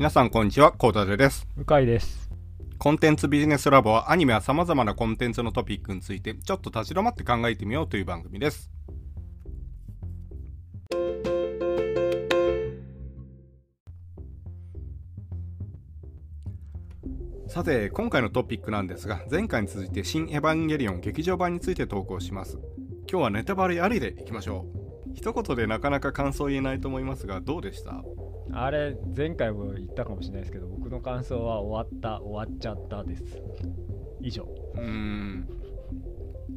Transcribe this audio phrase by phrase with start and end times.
[0.00, 1.46] 皆さんこんにちは、コータルです。
[1.56, 2.30] 向井です。
[2.78, 8.70] コンテンツビジネスラボはアニメは様々なコンテンツのトピックについてちょっと立ち止まって考えてみようという番組です。
[17.48, 22.58] さて、今回のトピックなんですが、前回に続いて新エヴァンゲリオン劇場版について投稿します。
[23.06, 25.12] 今日はネタバレありでいきましょう。
[25.14, 28.02] 一言でなかなか感想言えないと思いますが、どうでした？
[28.52, 33.24] あれ、前回も言ったかもしれないですけど、僕の感想は終わった、終わっちゃったです。
[34.20, 34.46] 以上。
[34.74, 35.48] うーん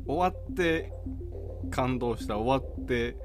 [0.06, 0.92] 終わって
[1.70, 3.16] 感動した終わって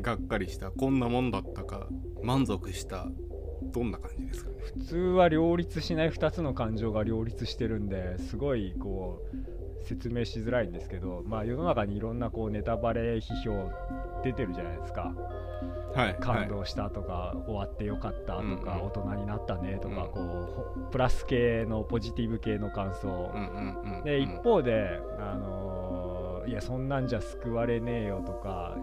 [0.00, 1.88] がっかりしたこんなもんだったか
[2.22, 3.08] 満足した
[3.72, 4.56] どんな感じですかね？
[4.78, 13.70] 普通は両立しない2つの感情が両立してるんですごいこう説明しづらいんですけど、まあ、世の中にいろんなこうネタバレ批評
[14.22, 15.12] 出てるじゃないですか
[15.94, 18.66] はい感動したとか、終わってよかったとか、うんうん。
[18.66, 20.10] 大人になったねとか、うん。
[20.10, 24.04] こうほプラス系のポジティブ系の感想、はいうんうんうん。
[24.04, 28.74] で一方で、あのーいやそんなんじゃ救われねえよとか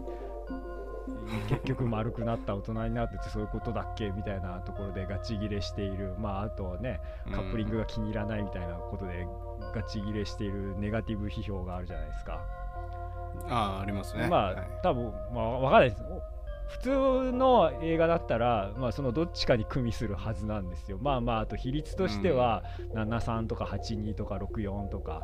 [1.49, 6.13] 結局丸くなった大人になっててそういうことだっけみたいなところでガチギレしている。
[6.19, 9.27] まああとねカップリングが気に入らないみたいなことで
[9.73, 12.39] ガチギレしているネガティブ批評があるじゃないですか。
[13.49, 14.27] ああありますね。
[14.29, 14.67] まあ、はい。
[14.83, 16.03] 多分まあ分かんないです
[16.67, 20.97] 普通の映画だったら、まあ、そのどっちかに組みするはずなんですよ。
[21.01, 25.21] まあまああと比率としては、73とか82とか64とか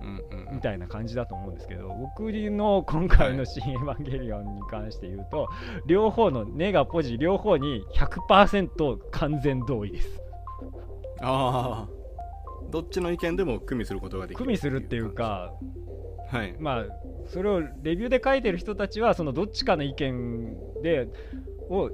[0.00, 5.48] うんうんみたいな感じだと思うんですけど僕の今回の「新エヴァンゲリオン」に関して言うと、
[5.86, 10.20] 両方のネガポジ両方に100%完全同意です。
[11.20, 12.04] ああ。
[12.70, 15.52] どっちの意見でも組みすることができる組みするっていうか
[16.28, 16.54] はい。
[16.58, 16.84] まあ
[17.28, 21.08] それをレビューで書いてる人たちはそのどっちかの意見で
[21.68, 21.90] を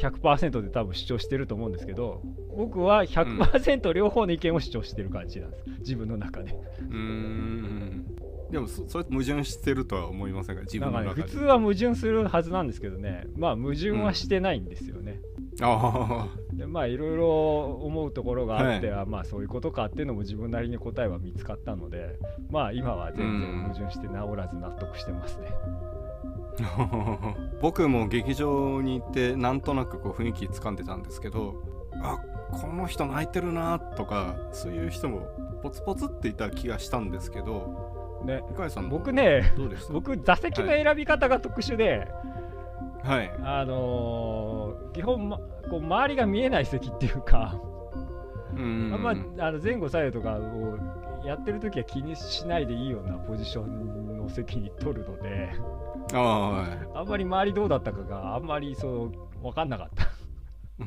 [0.00, 2.22] 100%で多分主張してると思うんですけど
[2.56, 6.52] 僕は100%両方の意見を主張してる感じなんです、自分の中で。
[6.52, 8.06] うーん。
[8.50, 11.22] でもそそれ矛盾してるとは思いませんが自分の中で。
[11.22, 13.26] 普通は矛盾するはずなんですけどね。
[13.36, 15.20] まあ矛盾はしてないんですよね、
[15.60, 22.18] あでまあいろいろ思うところがあっては、まあそういうことかっていうのも自分なりに答えは見つかったので
[22.50, 25.48] まあ今は全然矛盾して治らず納得してますね、
[26.62, 31.62] あ 僕も劇場に行ってなんとなくこう雰囲気つかんでたんですけど
[32.02, 32.18] あ
[32.50, 35.28] この人泣いてるなとかそういう人も
[35.62, 38.42] ポツポツっていた気がしたんですけどね。
[38.56, 39.92] 向井さん僕ねどうでした？
[39.92, 42.08] 僕座席の選び方が特殊で、はい
[43.04, 47.60] あのー基本、ま、こう周りが見えない席っていうか、
[48.54, 50.78] うんまあの前後左右とかを
[51.26, 55.52] やってる時は気にしないでいいようなポジションの席に取るので
[56.12, 56.68] ああはい。
[56.94, 59.90] あんまり周りどうだったかがあんまりそう分かんなかっ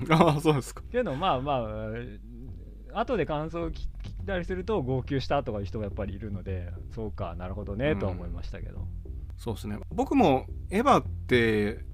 [0.07, 0.15] た。
[0.15, 0.83] ああそうですか。
[0.91, 1.65] けどまあま
[2.93, 8.87] あ後で感想を聞聞いたりすると号泣したとかいう人がやっぱりいるのでそうかなるほどねとは思いましたけど、
[9.37, 9.79] そうですね。
[9.91, 11.85] 僕もエヴァって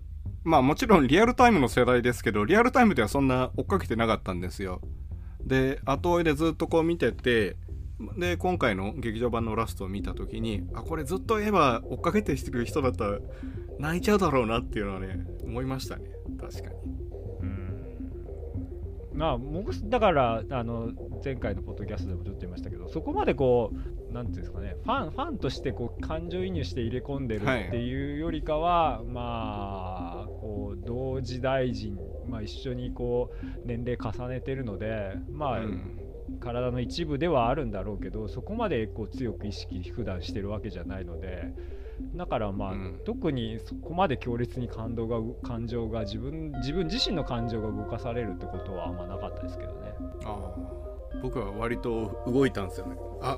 [0.44, 4.82] まあもちろんリアルタイムの世代ですけどリアルタイムではそんな追っかけてなかったんですよ。
[5.46, 7.58] で後追いでずっとこう見てて
[8.18, 13.20] で今回の劇場版のラストを見た時にあこれずっとエヴァ追っかけてくる人だったら
[13.80, 16.06] 泣いちゃうだろうなっていうのはね思いましたね。
[16.40, 16.76] 確かに。
[17.42, 17.72] うん。
[19.14, 20.92] まあ僕だからあの
[21.24, 31.98] 前回のポッドキャストでもちょっと言いましたけどそこまでこうなんていうんですかねファンファンとしてこう感情移入して入れ込んでるっていうよりかは、まあこう同時大臣、
[32.28, 36.00] まあ、一緒にこう年齢重ねてるのでまあ、うん
[36.40, 41.52] 体の一部ではあるんだろうけどそこまでこう強く意識普段してるわけじゃないので
[42.16, 43.02] だからまあ、うん。
[43.06, 49.94] 特にそこまで強烈に感動がう感情が自分自分自身の感情が動かされるってことはあんまなかったですけどね。
[50.26, 50.82] ああ。
[51.22, 52.96] 僕は割と動いたんですよね。
[53.22, 53.38] あ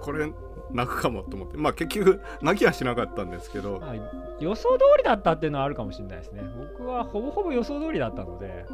[0.00, 0.30] これ
[0.70, 1.56] 泣くかもと思って。
[1.56, 3.80] まあ結局泣きはしなかったんですけど。
[3.80, 3.94] まあ、
[4.40, 6.42] 予想通りだったっていうのはあるかもしれないですね。
[6.76, 8.66] 僕はほぼほぼ予想通りだったので、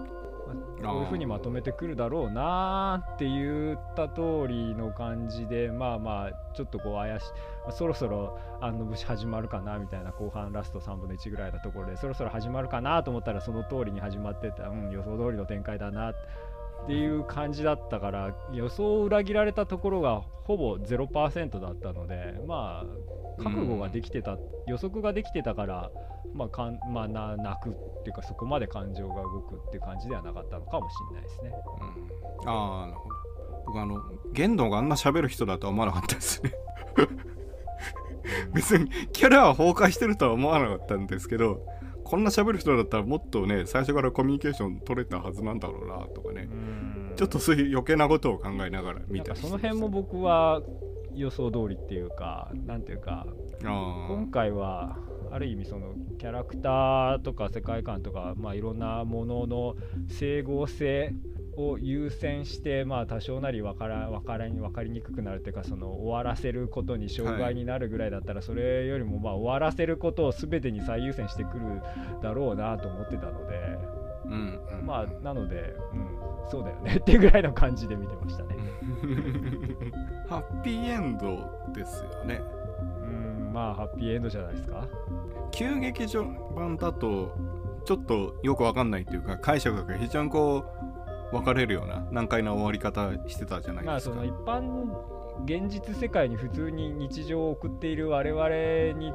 [0.82, 7.26] まあこういうふうにまとめてくるだろうなーって言った通りの感じで、まあまあ、ちょっとこう怪しい、
[7.64, 16.10] まあそろそろあの節始まるかなみたいな後半ラスト3分の1ぐらいのところで、そろそろ始まるかなと思ったら、その通りに始まってた、うん、予想通りの展開だな。
[16.10, 16.18] って
[16.88, 22.84] いう感じだったから、予想を裏切られたところがほぼ0%だったので、ま
[23.38, 25.90] あ、覚悟ができてた、予測ができてたから、
[26.34, 27.72] まあかんまあ、な泣くっ
[28.02, 31.52] ていうかそこまで感情が動くっていう感じではなかったのかもしれないですね。
[32.42, 32.48] うん。
[32.48, 33.14] ああなるほど。
[33.66, 34.00] 僕あの
[34.32, 36.52] 玄道があんな喋る人だとは思わなかったですね。
[38.54, 41.66] 別にキャラは崩壊してるとは思わなかったんですけど
[42.10, 46.48] こんな喋る人だったらもっとね最初からコミュニケーション取れたはずなんだろうなとかね、
[47.14, 50.60] ちょっとそういう余計なことを考えながら見たその辺も僕は
[51.14, 53.28] 予想通りっていうかなんていうか
[53.62, 54.96] 今回は
[55.30, 59.76] ある意味そのキャラクターとか世界観とか、まあ、いろんなものの
[60.08, 61.14] 整合性
[61.56, 71.82] を優先して、まあ、多少なり分から分から分かりにくくなるというかその終わらせることに障害になるぐらいだったら、はい、それよりもまあ終わらせることを全てに最優先してくる
[72.22, 73.78] だろうなと思ってたので、
[74.26, 78.56] うん、うん、まあなので、うん、そうだよねっていうぐらいの感じで見てましたね。
[80.28, 82.40] ハッピーエンドですよね。
[83.02, 84.86] うんまあハッピーエンドじゃないですか。
[85.50, 86.24] 旧劇場
[86.54, 87.34] 版だと
[87.84, 90.79] ちょっとよくわかんないというか解釈が非常にこう
[91.30, 94.14] 分かれるような難解な終わり方してたじゃないですか。
[94.14, 94.90] まあその一般
[95.44, 99.12] 現実世界に普通に日常を送っている我々に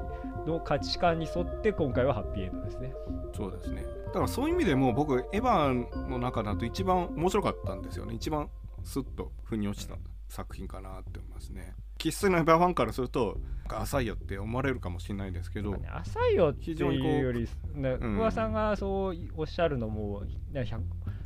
[0.47, 2.93] の価値観に沿って今回はハッピーエンドですね。
[3.35, 3.83] そうですね。
[4.07, 8.15] だからそういう意味でも僕エヴァの中だと一番面白かったんですよね。
[8.15, 8.49] 一番
[8.83, 9.95] スッと腑に落ちた
[10.29, 11.75] 作品かなって思いますね。
[11.97, 13.37] 生粋のエヴァファンからすると
[13.67, 20.65] 浅いよって思われるかもしれないですけど、ね、浅いよっていうよりね、うん、さんがそうおっしゃるのも、ね、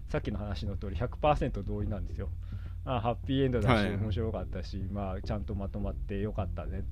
[0.09, 2.29] さっきの話の通り100%同意なんですよ。
[2.85, 6.83] あハッピーエンドだし、はい、面白かったし、まあ、ちゃんとまとまってよかったね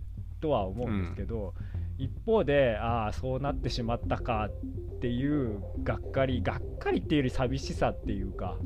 [0.41, 1.53] とは思うんですけど、
[1.97, 8.57] うん、一方でああそうなってしまったかっていうがっかりがっかりっていうより寂しさっていうか、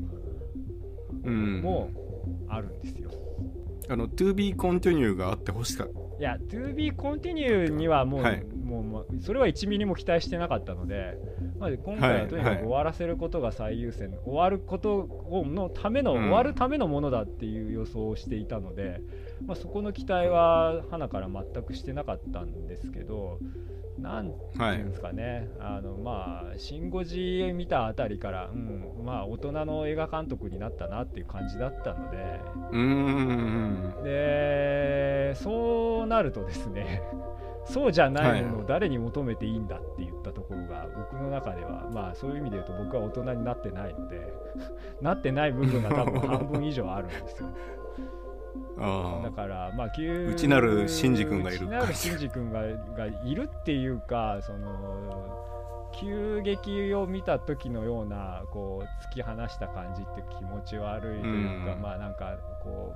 [1.24, 1.90] うん、も
[2.48, 3.10] あるんですよ。
[3.88, 5.92] あの To be continue があってほしかった。
[6.18, 11.16] いや To be continue にはもうはい、もうそれは1ミリも期待してなかったので、
[11.62, 15.08] まあ、今回はとにかく終わらせることが最優先、はいはい、終わること
[15.46, 19.00] のための、うん、終わるためのものだっていう予想をしていたので、
[19.46, 23.38] まあ、そこの期待は花から全くしてなかったんですけど、
[23.96, 32.40] なんていうんですかね、はい、あのまあ、シン・ゴジ見たあたりから、うん、まあ、大人の映画監督になったなっていう感じだったので、
[32.72, 33.94] うん。
[34.02, 37.02] で、そうなるとですね、
[37.64, 44.32] そうじゃないものを誰に求めていいんだって言ったところが、僕の中では、まあ、そういう意味で言うと、僕は大人になってないので、
[45.00, 47.48] なってない部分が多分 半分以上あるんですよ。
[48.76, 51.66] だからまあ内なるシンジ君がいる。
[51.66, 52.62] 内なるシンジ君が
[52.96, 55.42] がいるっていうかその
[55.92, 62.92] 急激を見た時のようなこう突き放した感じって気持ち悪いというか、うん、まあなんかこ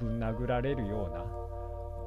[0.00, 1.24] うぶん殴られるような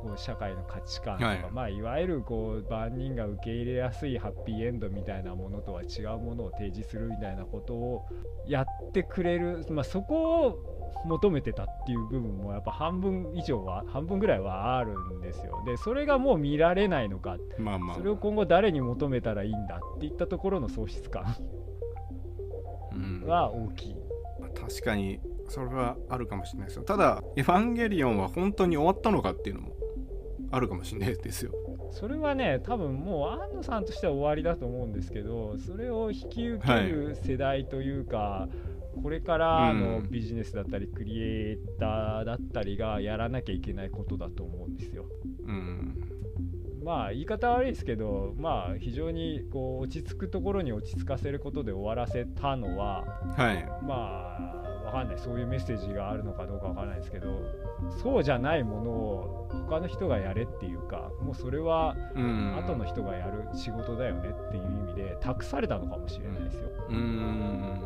[0.04, 1.46] こう社会の価値観とか、はい。
[1.52, 8.06] まあ、いわゆるこう万人が受け入れやすいハッピーエンドみたいなものとは違うものを提示するみたいなことを
[8.46, 15.64] やってくれる、まあ、そこを求めてたっていう部分もやっぱ半分以上は半分ぐらいはあるんですよ。
[15.66, 21.36] でそれがもう見られないのか、まあまあ、それを今後誰に求めたらいいんだっていったところの喪失感。
[23.26, 23.96] は大きい、
[24.40, 25.20] うん、確かに
[25.50, 26.84] それはあるかもしれないですよ。
[26.84, 29.73] ただ「エヴァンゲリオン」は本当に終わったのかっていうのも
[30.54, 31.52] あるかもしれないですよ。
[31.92, 45.08] それはね多分もう安野さんとしては終わりだと思うんですけどそれを引き受ける世代というか、はいこれからのビジネスだったり、クリエイターだったりがやらなきゃいけないことだと思うんですよ。
[45.48, 45.96] うん、
[46.84, 53.04] まあ言い方悪いですけど、まあ、非常にこう落ち着くところに落ち着かせることで終わらせたのは、
[53.36, 54.63] はい、まあ分
[54.94, 55.18] かんない。
[55.18, 57.42] そういうメッセージがあるのかどうか分からないですけど
[58.02, 61.96] そうじゃないものを他の人がやれっていうかもうそれは
[62.58, 66.70] 後の人がやる仕事だよねっていう意味で託されたのかもしれないですよ。
[66.90, 67.82] うん。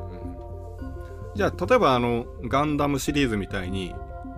[1.35, 3.93] じゃあ例えばあのガンダムシリーズみたいに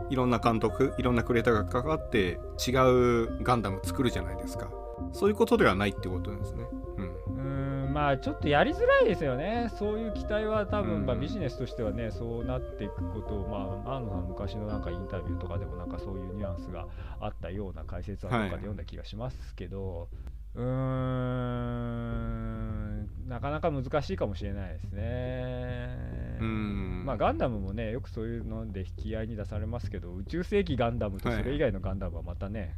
[0.10, 4.70] いろんな監督いろんなクリエイターが関わって違うガンダム作るじゃないですか。
[5.12, 6.66] そういうことではないってことですね
[7.92, 9.70] まあちょっとやりづらいですよね。
[9.78, 16.88] そういう期待は多分、まあ、ビジネスとしてはねそうなっていくことをまあ安野さん昔のなんかインタビューとかでもなんかそういうニュアンスが
[17.20, 20.10] あったような解説はとかで読んだ気がしますけど、
[20.56, 20.70] うーん
[23.28, 25.96] なかなか難しいかもしれないですね。
[26.42, 27.04] うん。
[27.06, 32.70] まあガンダムもねよくそういうので引き合いに出されますけど宇宙世紀ガンダムとそれ以外のガンダムはまたね、はい、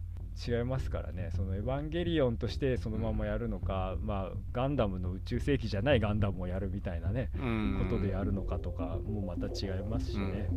[0.47, 1.29] 違いますからね。
[1.35, 10.50] そのエヴァンゲリオンとしてそのままやるのか、まあガンダムの宇宙世紀じゃないガンダムをやるみたいなねことでやるのかとかもまた違いますしね。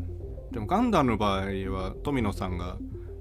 [0.52, 2.78] でもガンダムの場合は富野さんが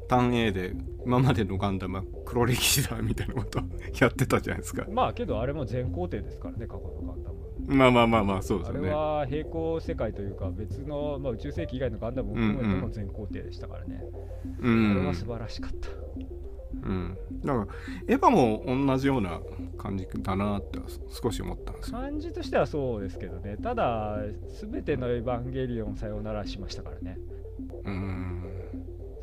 [0.07, 0.73] 単 A で
[1.05, 3.59] 今までのガンダムは黒歴史だみたいなこと
[3.99, 4.85] やってたじゃないですか。
[4.89, 8.79] まあけどあれも全工程ですからね過去のガンダムまあまあまあまあそうですね。
[8.79, 14.03] あれは平行世界というか別の、まあ、宇宙世紀以外のガンダムを含めての全工程でしたからね、
[14.59, 15.89] うん、あれは素晴らしかった
[16.81, 17.17] うん。
[17.43, 17.67] だから
[18.07, 19.39] エヴァも同じような
[19.77, 21.99] 感じだなって少し思ったんですよ。
[21.99, 23.57] 感じとしてはそうですけどね。
[23.57, 24.17] ただ
[24.61, 27.17] 全てのエヴァンゲリオンさようならしましたからね。
[27.85, 28.43] うん。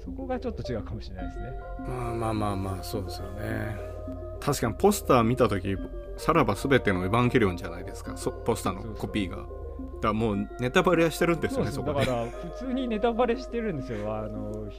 [0.04, 1.52] そこがちょっと違うかもしれないですね。
[1.87, 3.76] まあまあまあまあそうですよね。
[4.40, 5.76] 確かにポスター見た時
[6.16, 8.16] さらば全てのエヴァンゲリオンじゃないですか。
[8.16, 9.37] そポスターのコピーが。
[9.37, 9.49] だか
[10.02, 14.14] らもうネタバレはしてるんですよねそこだから普通にネタバレしてるんですよ。
[14.14, 14.71] あの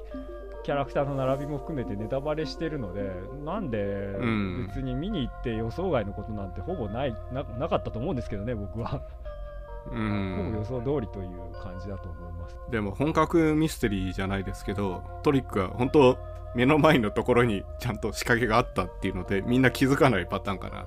[0.63, 3.11] キャラクターの並びも含めてネタバレしてるので
[3.43, 4.15] なんで
[4.67, 9.01] 別に見に行って予想外のことなんてほぼないななかったと思うんですけどね僕は。
[9.91, 10.53] うん。
[10.55, 12.55] 予想通りという感じだと思います。
[12.69, 16.17] でも本格ミステリーじゃないですけどトリックは本当
[16.53, 20.85] 目の前のところにちゃんと仕掛けがあったっていうのでみんな気づかないパターンかな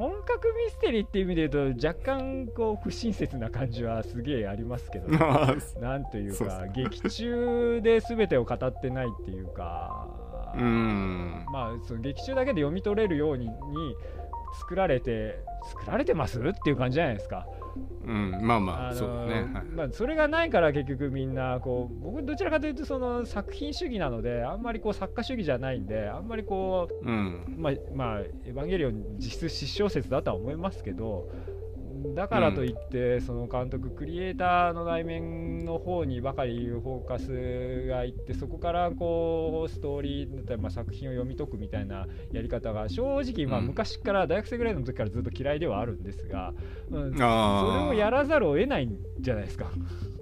[0.00, 5.18] 本格ミステリーっていう意味で言うと若干こう不親切な感じはすげえありますけど、 ね、
[5.78, 10.08] なんというか劇中で全てを語ってないっていうか。
[10.56, 11.44] うん。
[11.52, 13.52] まあその劇中だけで読み取れるようにに
[14.58, 15.38] 作られて
[15.68, 16.40] 作られてます？
[16.40, 17.46] っていう感じじゃないですか。
[18.04, 19.64] うん、まあまあ、あのーそうだね、はい。
[19.64, 27.54] まあ、それがないから結局みんなこう僕どちらかというとその作品主義なのであんまりこう作家主義じゃないんであんまりこううん。
[27.56, 31.28] まあ、まあ、エヴァンゲリオン実質失小説だとは思いますけど
[32.14, 43.66] だからといって、その監督クリエイターの内面の方にばかりフォーカスがいってそこからこうストーリーだったり、まあ、作品を読み解くみたいなやり方が正直、まあ、うん。
[43.66, 46.52] 昔から大学生ぐらいの時からずっと嫌いではあるんですが、
[46.90, 49.70] うん、それをやらざるを得ないんじゃないですか。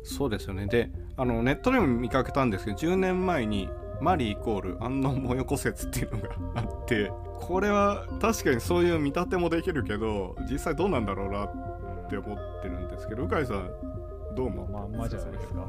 [0.03, 0.67] そうですよね。
[0.67, 3.69] であのネットでも見かけたんですけど10年前に
[4.01, 13.71] マリーイコール安納もよこ説っていうのがあってこれは確かにそういう見立てもできるけど実際どうなんだろうなって思ってるんですけど鵜飼さん
[14.35, 15.05] どう思うま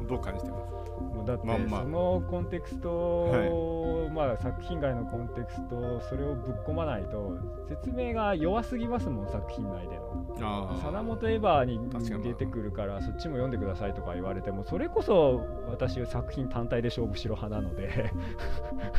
[0.08, 0.79] どう感じてます？
[1.26, 7.38] だってまんまそのコンテクストを、まあ、作品外のコンテクストそれをぶっ込まないと
[7.68, 10.10] 説明が弱すぎますもん作品内での。
[10.42, 18.12] あサナモトエヴァにに出てくるからそっちも読んでくださいとか言われてもそれこそ私は作品単体で勝負しろ派なので。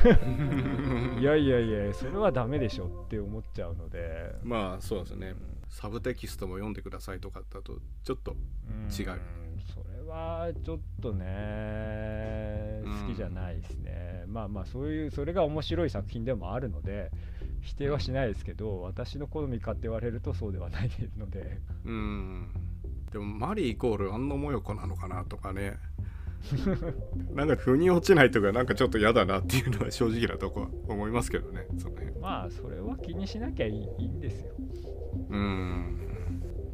[1.20, 4.36] いやいやいやそれはダメでしょって思っちゃうので。
[4.44, 5.36] まあそうですね。
[5.70, 8.38] サブテキストも読んでくださいとかだとちょっと違う。
[8.90, 9.20] それ
[10.12, 13.08] はちょっとねうん。
[13.08, 17.12] 好きじゃないですね、まあまあそういうそれが面白い作品でもあるので
[17.62, 21.60] 否定はしないですけど私の好みかって言われるとそうではないので。
[21.86, 22.50] うん。
[23.12, 25.78] でもマリーイコール安野もよこなのかなとかね。
[27.36, 32.20] なんか腑に落ちないとかなんかちょっと嫌だなっていうのは正直なとこは思いますけどねその辺。
[32.20, 34.54] まあそれは気にしなきゃいいいいんですよ。
[35.30, 35.98] うん。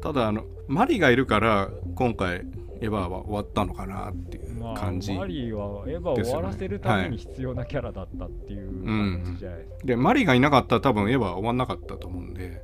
[0.00, 2.46] ただあのマリがいるから今回
[2.80, 12.62] エヴァは終わったのかなっていうまあ感じ、マリーはエヴァを終わらせるために必要なキャラだったっていう感じじゃないですか、でマリがいなかったら多分エヴァは終わんなかったと思うんで。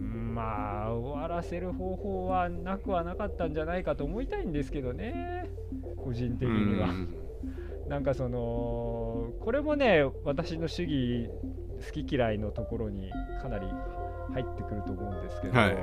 [0.00, 5.50] うんまあ終わらせる方法はなくはなかったんじゃないかと思いたいんですけどね。
[5.96, 6.88] 個人的には。
[6.88, 7.14] うん。
[7.88, 11.28] なんかそのこれもね私の主義
[11.84, 13.10] 好き嫌いのところに
[13.42, 13.66] かなり
[14.32, 15.76] 入ってくると思うんですけど、はい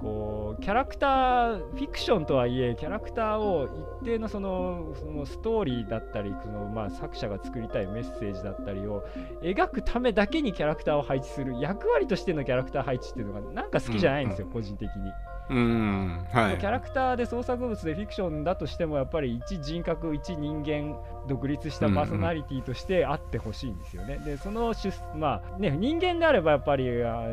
[0.00, 3.68] こうキャラクターフィクションとはいえキャラクターを
[4.02, 9.04] 一定のそのそのストーリーだったりその、まあ、作者が作りたいメッセージだったりを
[9.42, 15.12] 描くためだけにキャラクターを配置する役割としてのキャラクター配置っていうのがなんか好きじゃないんですよ、個人的に。
[15.50, 20.98] うんはいキャラクターで創作物でフィクションだとしてもやっぱり一人格一人間
[21.28, 24.18] 独立したパーソナリティとしてあってほしいんですよね。
[24.24, 27.26] でその出まあね人間であればやっぱりあ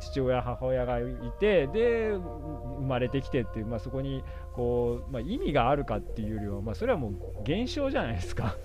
[0.00, 1.04] 父親母親がい
[1.40, 4.22] てで生まれてきてっていう、まあ、そこに
[4.54, 8.56] こう、まあ、意味があるかっていうよりは、まあ、それはもう現象じゃないですか。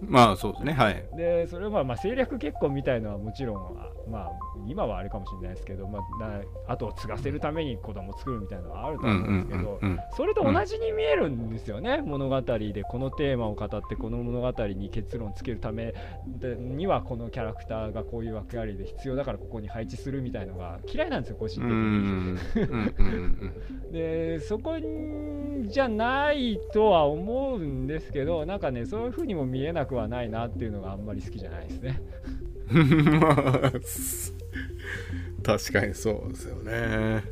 [0.00, 1.04] まあそうですねはい。
[1.16, 4.30] でそれはまあまあ政略結婚みたいのはもちろんあまあ
[4.66, 12.82] 今はあれかもしれないですけど、まあ、な後を継がせるために子供を作るみたいなのはあると思うんですけど、うんそれと同じに見えるんですよね、物語で。
[12.82, 15.94] このテーマを語ってこの物語に結論つけるため
[16.26, 23.92] でにはこのキャラクターがこういう役割で必要だからここに配置するみたいのが嫌いなんですよ個人う的に。
[23.92, 24.76] でそこ
[25.66, 32.00] じゃないとは思うんですけどなんかねそういう風にも見えなくはないなっていうのがあんまり好きじゃないですね。
[32.70, 33.72] うんまあ
[35.42, 37.22] 確かにそうですよね。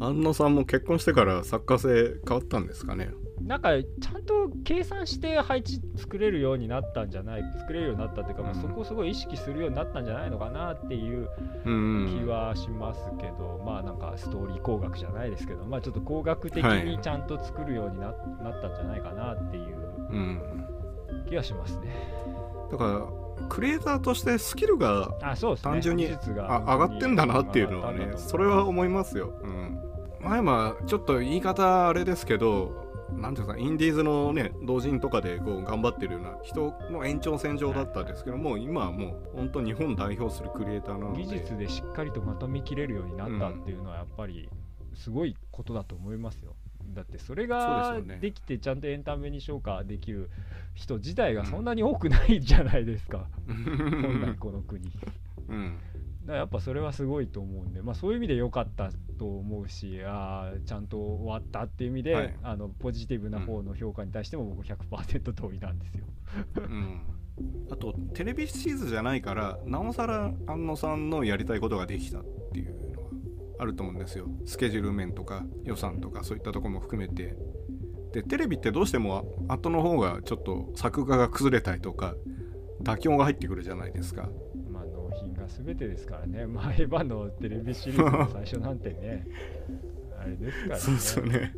[0.00, 3.10] 安野さんも結婚してから作家性変わったんですかね？
[3.42, 11.28] なんかちゃんと計算して配置作れるようになったんじゃない作れるようになったっていうか、まあ、うんそこをすごい意識するようになったんじゃないのかなっていう
[11.64, 12.18] うん。
[12.22, 16.84] 気はしますけど、まあなんかストーリー工学じゃないですけど、まあちょっと工学的はい。
[16.84, 19.76] にちゃんと作るようにな,、なったんじゃないかなっていう
[20.10, 20.42] うん
[21.30, 21.88] 気がしますね。
[22.70, 25.16] だからクリエイターとしてスキルが
[25.62, 29.80] 単純に上がってんだなっていうのはねそれは思いますよ、うん、
[30.20, 41.24] 前はちょっと言い方あれですけどなんていうかインディーズのね同人とかでこう頑張ってるような人の延長線上だったんですけども今はもう本当日本代表するクリエイターなので。
[41.24, 44.48] 技術でしっかりとまとめきれるようになったっていうのはやっぱり
[44.94, 46.54] すごいことだと思いますよ。
[46.94, 50.30] だってそれができてちゃんとエンタメに昇華できる
[50.74, 54.90] 人自体がそんなに多くないじゃないですか、本来この国。
[55.48, 55.78] うん。
[56.30, 62.36] らやっぱそれはすごいと思うんで、まあ、そういう意味で良かったと思うしあーちゃんと終わったっていう意味で、はい。
[62.42, 66.04] あのポジティブな方の評価に対しても僕100%同意なんですよ。
[66.56, 67.00] うん。
[67.70, 72.18] あとテレビシリーズじゃないからなおさら安野さんのやりたいことができた
[73.60, 74.26] あると思うんですよ。
[74.46, 77.36] スケジュール面とか予算とかそういったところも含めて。
[78.12, 82.16] でテレビってどうしても後の方がちょっと作画が崩れたりとか
[82.82, 84.28] 妥協が入ってくるじゃないですか。
[84.68, 89.28] まあ、納品が全てですからね、まあ、エヴァのテレビシリーズの最初なんてね、
[90.18, 90.80] あれですからね。
[90.80, 91.54] そうですよね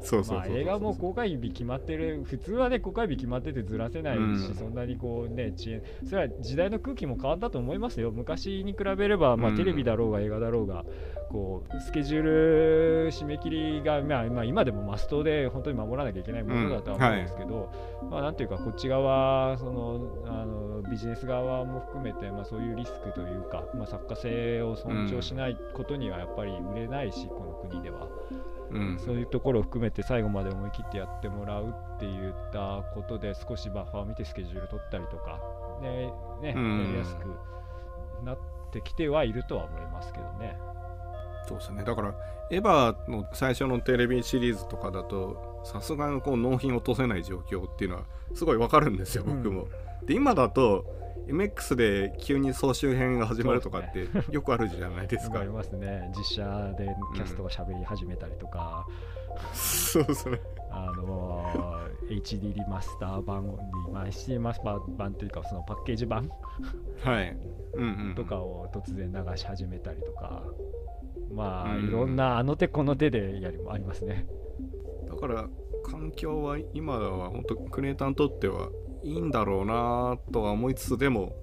[0.00, 0.38] そうそうそうそう。
[0.38, 4.54] まあ、映画も公開日決まってる、普通はね、公開日決まっててずらせないし、うん。
[4.54, 5.82] そんなにこうね、遅延。
[6.04, 8.10] それは時代の空気も変わったと思いますよ。
[8.10, 9.56] 昔に比べれば、まあ、うん。
[9.56, 10.84] テレビだろうが映画だろうが、
[11.30, 17.72] こうスケジュール締め切りが、まあまあ、今でもマストで本当に守らなきゃいけないものだとは思うんですけど、
[18.10, 28.08] まあ、なんていうか、こっち側、そのあのビジネス側も含めて、まあ、そういうリスクというか、まあ、作家性を尊重しないことにはやっぱり売れないし、この国では。
[28.70, 28.98] うん。
[28.98, 35.40] そういうところを含めて最後まで思い切ってやってもらうって言ったことで少しバッファーを見てスケジュール取ったりとか
[35.82, 35.88] で、
[36.42, 36.86] ねうん。
[36.86, 38.38] やりやすくなっ
[38.72, 40.58] てきてはいるとは思いますけどね。
[41.48, 41.84] そうですね。
[41.84, 42.14] だから
[42.50, 48.02] エヴァの最初のテレビシリーズとかだとさすがにこう納品落とせない状況っていうのは
[48.34, 49.66] すごいわかるんですよ僕も、
[50.04, 50.84] で今だと
[51.26, 55.40] MX で急に総集編が始まるとかってよくあるじゃないですか。
[55.40, 56.10] ありますね。
[56.16, 58.86] 実写でキャストが喋り始めたりとか、
[59.52, 60.40] そうですね。
[60.70, 63.44] あのー HD リマスター版
[63.86, 66.30] リマ HD マスター版というかそのパッケージ版
[67.02, 67.36] はい。
[67.74, 70.42] うんうんとかを突然流し始めたりとか、
[71.32, 71.88] まあ、うん。
[71.88, 74.26] いろんなあの手この手でやりもありますね。
[75.08, 75.48] だから
[75.84, 78.70] 環境は今は本当クリエイターにとっては
[79.06, 81.36] いいんだろうなとは思いつつでも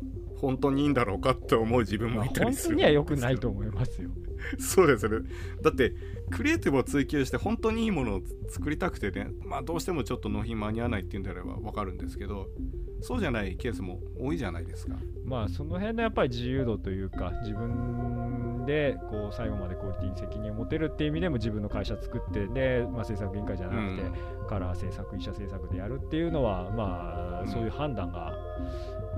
[0.43, 4.09] 本当にいいんだろうかって思う自分まあ、もいたり本当するんには良くないと思いますよ。
[4.59, 5.19] そうですね。
[5.61, 5.93] だって
[6.31, 12.49] クリエイティブを追求して本当にいいものを作りたくてねまあどうしてもちょっと納品間に合わないっていうんであれば分かるんですけど
[12.99, 14.95] そうじゃないケースも多いじゃないですか。
[15.23, 24.03] まあその辺のやっぱり自由度というか自分でこう最後までクオリティに責任を持てるっていう意味でも自分の会社作ってで、まあ、制作委員会じゃなくて、
[24.47, 27.47] カラー制作、医者制作でやるっていうのは、まあ、うん。
[27.47, 28.33] そういう判断が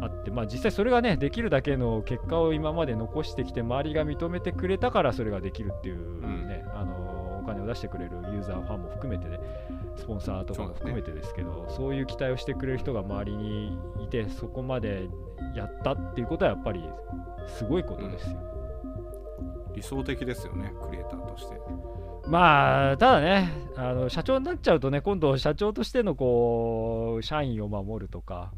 [0.02, 9.40] あって、まあ、実際それがね、できるだけの結果を今まで残してきて、周りが認めてくれたからそれができるっていうね、あのお金を出してくれるユーザー、ファンも含めてね、
[9.96, 15.08] スポンサーとかも含めてですけど、そういう期待をしてくれる人が周りにいて、そこまで
[15.56, 16.84] やったっていうことはやっぱり
[17.48, 18.38] すごいことですよ。
[19.76, 21.60] 理想的ですよねクリエイターとして。
[22.28, 28.52] まあ、ただね、あの社長になっちゃうとね、今度、社長としてのこう社員を守るとか、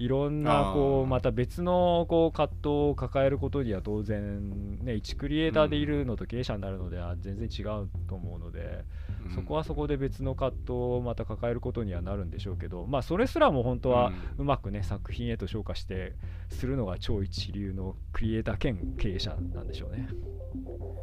[0.00, 8.86] いろんなこうまた別のこう葛藤を抱えることには当然、ね、一クリエイターでいるのと経営者になるのでは全然違うと思うので、
[9.34, 16.14] そこはそこで別の葛藤をまた抱えることにはなるんでしょうけど、まあ、それすらも本当はうまくね、作品へと昇華して
[16.48, 20.08] するのが超一流のクリエイター兼経営者なんでしょうね。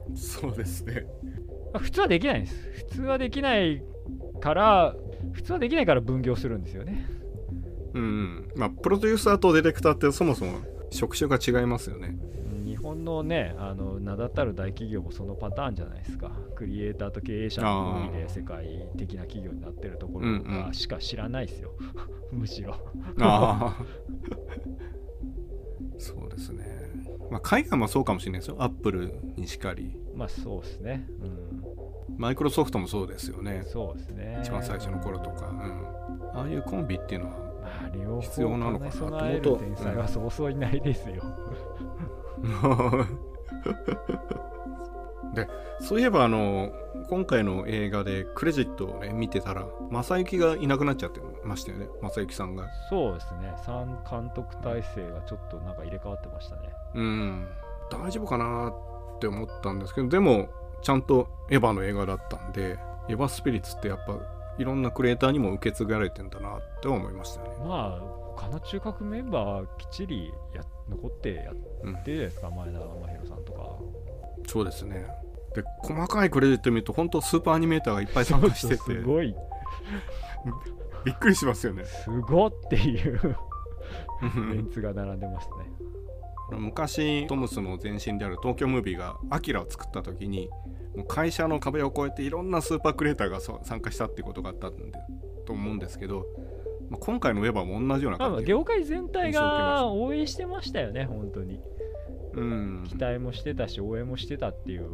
[0.09, 1.05] うんそうですね
[1.71, 2.55] まあ普通はできないんです。
[2.73, 3.83] 普通はできない
[4.41, 4.95] から、
[5.33, 7.05] 普通はできないから分業するんですよね。
[7.97, 8.51] うんうん。
[8.55, 12.17] まあプロデューサーとディレクターってそもそも職種が違いますよね。
[12.65, 16.31] 日本のね、あの名だたる大企業もそのパターンじゃないですか。
[16.55, 20.65] クリエイターと経営者のみで世界的な企業になってるところうんうん。
[20.67, 21.71] がしか知らないですよ。
[22.31, 22.73] むしろ。
[23.19, 23.85] ああ
[25.97, 26.65] そうですね。
[27.31, 28.57] まあ海外もそうかもしれないですよ。
[28.59, 29.97] アップルにしかり。
[30.15, 31.07] まあそうですね。
[32.17, 33.63] マイクロソフトもそうですようん、ね。
[33.65, 34.39] そうですね。
[34.41, 37.46] 一番最初の頃とか、うん、ああいうコンビっていうのは
[38.21, 41.23] 必要方なのかな兼ね備える天才はそうそういないですよ。
[45.33, 46.71] でそういえばあの
[47.09, 53.53] 今回の映画でクレジットをね見てたら正幸がいなくなっちゃってましたよね正幸さんがそうですね。
[53.63, 56.61] 三監督体制がちょっとなんか入れ替わってましたね。
[56.95, 57.47] うん
[57.89, 60.49] 大丈夫かなって思ったんですけどでも
[60.81, 64.13] ちゃんとエヴァの映画だったんでエヴァスピリッツってやっぱ
[64.57, 67.49] いろんなクリエイターにも受け継がれてんだなって思いましたね。
[67.59, 73.79] まあ他の中核メンバーきっちりや残ってやってるですか、うん、前田真宏さんとか。
[74.47, 75.07] そうですね。
[75.55, 78.83] で細かいクレジット見ると本当スーパーアニメーターがいっぱい参加してて。
[78.83, 79.35] すごい。
[81.05, 81.85] びっくりしますよね。
[81.85, 83.37] すごっていう。
[84.21, 85.77] メンツが並んでますね。
[86.51, 90.49] 昔トムスの前身である東京ムービーが「アキラを作った時に
[90.97, 94.91] もう会社の壁を越えていろんなスーパークリエイターが参加したっていうことがあったんで
[95.45, 96.25] と思うんですけど、
[96.89, 101.59] まあ、今回のウェバーも同じような感じ業界全体が応援してましたよね本当に、
[102.33, 104.89] うん、期待もしてたし応援もしてたっていう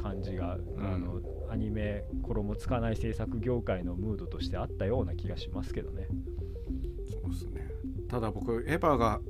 [0.00, 6.06] 感じが、うん、あのアニメ衣つかない制作業界のムードとしてあったような気がしますけどね。
[7.10, 7.68] そうですね。
[8.08, 9.20] ただ僕エヴァが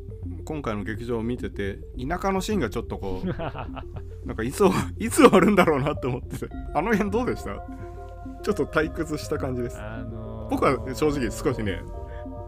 [0.44, 3.28] 今回の劇場を見てて田舎のシーンがちょっとこう
[4.28, 4.62] なんかいつ
[5.00, 6.48] いつ終わるんだろうなって思ってて。
[6.74, 7.50] あの辺どうでした？
[8.42, 11.82] ちょっと退屈した感じです、あのー、僕は正直少しね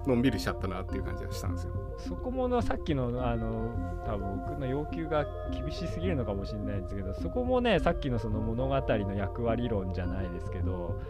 [0.06, 1.72] のんびりしちゃったなっていう感じがしたんですよ。
[1.98, 3.70] そこものさっきのあの
[4.06, 11.00] 多分僕の要求が厳しすぎるのかもしれないんですけどそこもねさっきのその物語の役割論じゃないですけど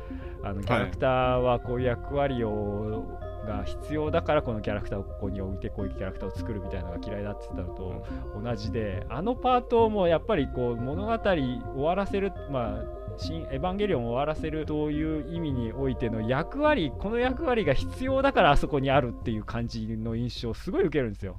[0.43, 3.05] あのキャラクターはこういう役割を、
[3.51, 8.07] が必要だからこのキャラクターをここに置いてこういうキャラクターを作るみたいなのが嫌いだって言ったのと
[8.43, 21.37] 同じであのパートもやっぱりこう物語終わらせるまあ新エヴァンゲリオンを終わらせるという意味においての役割この役割が必要だからあそこにあるっていう感じの印象をすごい受けるんですよ。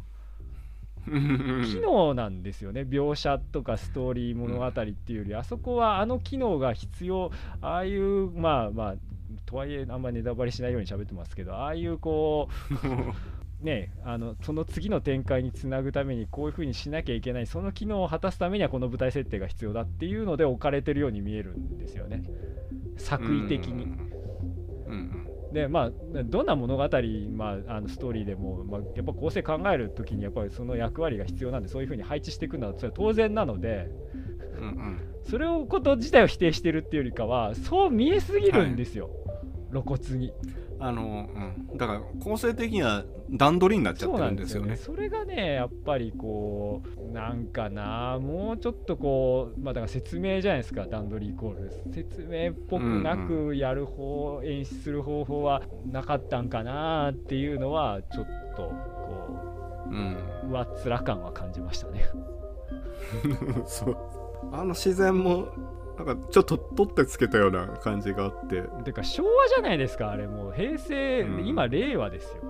[1.05, 2.81] 機能なんですよね。
[2.81, 8.95] 描写とかストーリー物語っていうより、あそこはあの機能が必要ああいうまあまあ
[9.45, 12.49] とはいえあんまりネタバレしないように喋ってますけどああいうこ
[12.83, 22.23] う ね、あのその次の展開につなぐためにこういう風にしなきゃいけないその機能を果たすためにはこの舞台設定が必要だっていうので置かれてるように見えるんですよね。
[22.97, 23.85] 作為的に。
[25.51, 25.91] でまあ
[26.23, 26.89] どんな物語、
[27.35, 33.89] まあ、あのストーリーでも、まあ、やっぱ構成考える時にやっぱりその役割が必要なんでそういう風に配置していくのはそれは当然なので、
[34.57, 39.71] うんうん、それをこと自体を否定してるっていうよりかはそう見えすぎるんですよ、はい。
[39.71, 40.33] 露骨に
[40.81, 41.29] あの、
[41.71, 44.75] うん、だから構成的には段取りになっちゃってるんですよね。
[44.75, 60.17] そ、ね、それがねやっぱりこうなんかなもうちょっとこうまあだから説明じゃないですか段取りイコール説明っぽくなくやる方、うんうん、演出する方法はなかったんかなっていうのはちょっとこう、うん、
[60.49, 62.05] 上っ面感は感じましたね。
[63.65, 63.97] そう。
[64.51, 65.49] あの自然も
[66.03, 68.63] なんかちょっと取ってつけたような感じがあって。
[68.83, 70.53] てか昭和じゃないですかあれもう。
[70.55, 72.43] 平成、うん、今令和ですよ。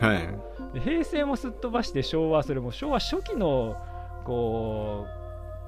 [0.00, 0.80] はい。
[0.80, 3.76] 平成もすっ飛ばして昭和それも昭和初期の
[4.24, 5.06] こ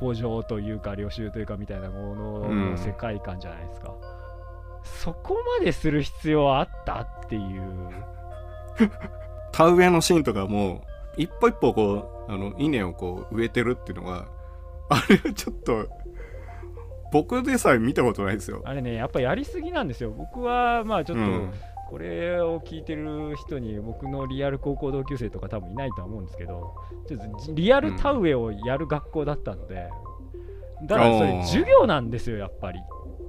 [0.00, 3.96] う墓場というか領収というかみたいなものの世界観じゃないですか、うん、
[4.82, 7.62] そこまでする必要あったっていう。
[9.52, 10.84] 田植えのシーンとかも
[11.16, 14.28] 一歩一歩こうあの稲をこう植えてるっていうのが
[14.88, 15.88] あれはちょっと
[17.12, 18.62] 僕でさえ見たことないですよ。
[18.64, 20.10] あれねやっぱやりすぎなんですよ。
[20.10, 21.24] 僕はまあちょっと、
[21.90, 26.74] これを聞いてる人に僕のリアル高校同級生とか多分いないとは思うんですけど
[27.08, 29.88] ちょっとリアル田植えをやる学校だったので、
[30.80, 32.80] うん、だからそれ授業なんですよやっぱり。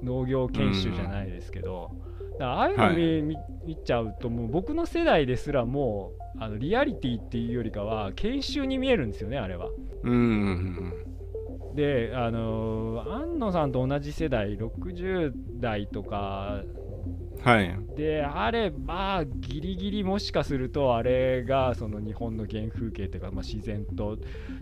[0.02, 1.90] 農業研修じゃないですけど、
[2.32, 9.68] うん、だああいうの見はい、見ちゃうともう僕の世代ですらもうあのリアリティっていうよりかは研修に見えるんですよねあれは。
[10.02, 10.94] うん、うん
[11.74, 16.62] であの安野さんと同じ世代60代とか。
[17.42, 17.74] はい。
[17.96, 24.18] であればギリギリもしかするとあれがその日本の原風景というか、まあ、自然と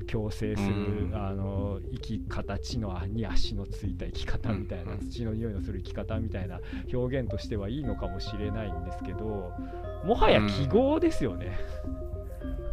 [0.06, 6.60] 共生する、うん、あの生き方地のに足のついた生き方みたいな、うん、土の匂いのする生き方みたいな
[6.92, 9.52] 表現としてはいいのかもしれないんですけど
[10.04, 11.58] もはや記号ですよね。
[12.02, 12.07] うん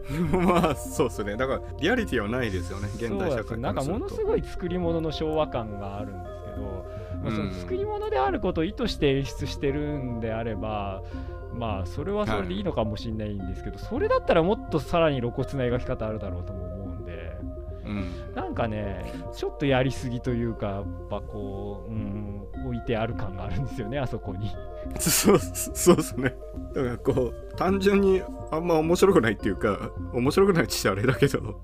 [0.31, 1.35] まあそうですね。
[1.35, 6.85] だからリアリティはないですよね現代社会なんかものすごい作り物の昭和感があるんですけど、
[7.23, 11.01] まあ、その作り物であることを意図して演出してるんであれば、
[11.53, 16.64] まあそれはそれでいいのかもしれないんですけど、はい、それだったらもっとさらに露骨な描き方あるだろうとも思う
[17.85, 24.51] うん、なんかねちょっとやりすぎというかやっぱこう、うん、置いてある感があるんですよねあそこに。
[24.99, 26.35] そうそうですね。
[26.73, 28.21] だからこう単純に
[28.51, 31.61] あんま面白くないっていうか面白くないってあれだけど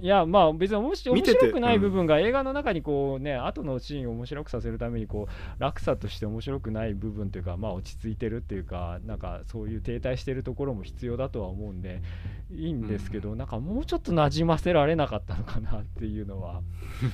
[0.00, 1.14] いやまあ別に面白
[1.52, 12.02] くない部分が映画の中にこうね、うん、後のシーンを面白くさせるためにこう落差として面白くない部分というかまあ落ち着いてるっていうかなんかそういう停滞してるところも必要だとは思うんで
[12.50, 16.60] いいんですけど、うん、なんかもうちょっとなじませられなかったのかなっていうのは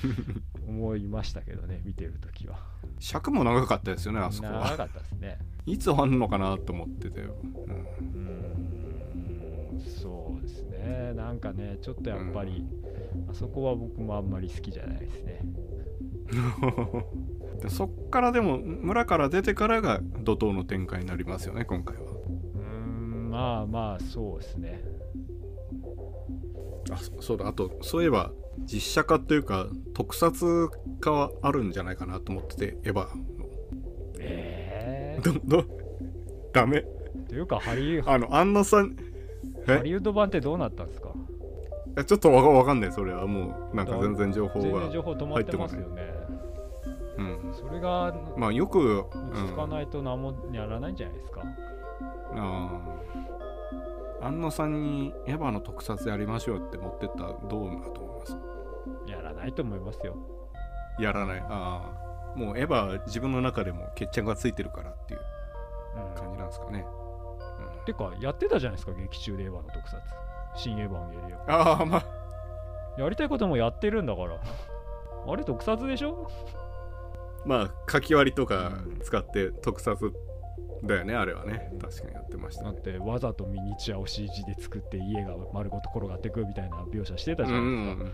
[0.67, 2.57] 思いましたけどね見てるときは。
[2.99, 4.61] 尺も長かったですよねあそこは。
[4.71, 5.39] 長かったですね。
[5.65, 8.82] いつ終わるのかなと思ってたよ、うん
[9.81, 11.13] そうですね。
[11.15, 12.65] なんかねちょっとやっぱり、
[13.29, 15.39] あそこは僕もあんまり好きじゃないですね。
[17.61, 22.03] でそっからでも村から出てからが怒涛の展開になりますよね今回は。
[22.03, 24.83] うーんまあまあそうですね。
[26.91, 27.47] あそそうだ。
[27.47, 28.31] あとそういえば
[28.65, 33.07] 実写化というか特撮化はあるんじゃないかなと思っててエヴァ
[34.19, 35.67] ええのど ど
[36.51, 36.79] ダメ？
[36.79, 36.83] っ
[37.27, 39.12] ていうかハリあのアンナさんえ
[39.65, 41.09] ハリウッド版ってどうなったんですか？
[41.97, 42.91] えちょっとわかわかんない。
[42.91, 46.13] それはもうなんか全然情報が全然情報止まってますよね。
[47.17, 51.43] うんそれがまあよく、落ち着かないと何もやらないんじゃないですか、
[52.31, 54.25] あー。
[54.25, 58.37] 安野さんにエヴァの特撮やりましょうって持ってったらどうだと思います？
[59.05, 60.15] やらないと思いますよ。
[60.99, 61.39] やらない。
[61.41, 61.43] あ
[62.35, 65.19] あもうエヴァは自分の中でも決着がついてるからっていう
[65.97, 66.15] うん。
[66.15, 67.02] 感じなんですかね、うん
[67.83, 69.97] てかやってたじゃないですか劇中でエヴァの特撮。
[70.55, 71.39] 新エヴァンゲリオン。
[71.47, 73.01] ああまあ。
[73.01, 74.39] やりたいこともやってるんだから。
[75.27, 76.29] あれ特撮でしょ？
[77.45, 78.99] まあ書き割りとかうん。
[79.01, 80.13] 使って特撮
[80.83, 81.71] だよねあれはね。
[81.81, 82.73] 確かにやってましたね。
[82.73, 88.07] だってわざとミニチュアを CG で作って家が丸ごと転がってくみたいな描写してたじゃないですか、うんうん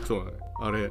[0.00, 0.06] うん。
[0.06, 0.38] そうだね。
[0.60, 0.90] あれ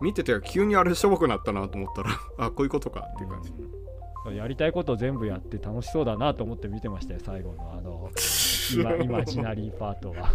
[0.00, 3.89] 見てて急にあれしょぼくなったなと思ったらあこういうことかっていう感じ、うん
[4.34, 8.10] やりたいことを全部やって楽しそうだなと思って見てましたよ最後のあの
[8.74, 10.32] 今イマジナリーパートが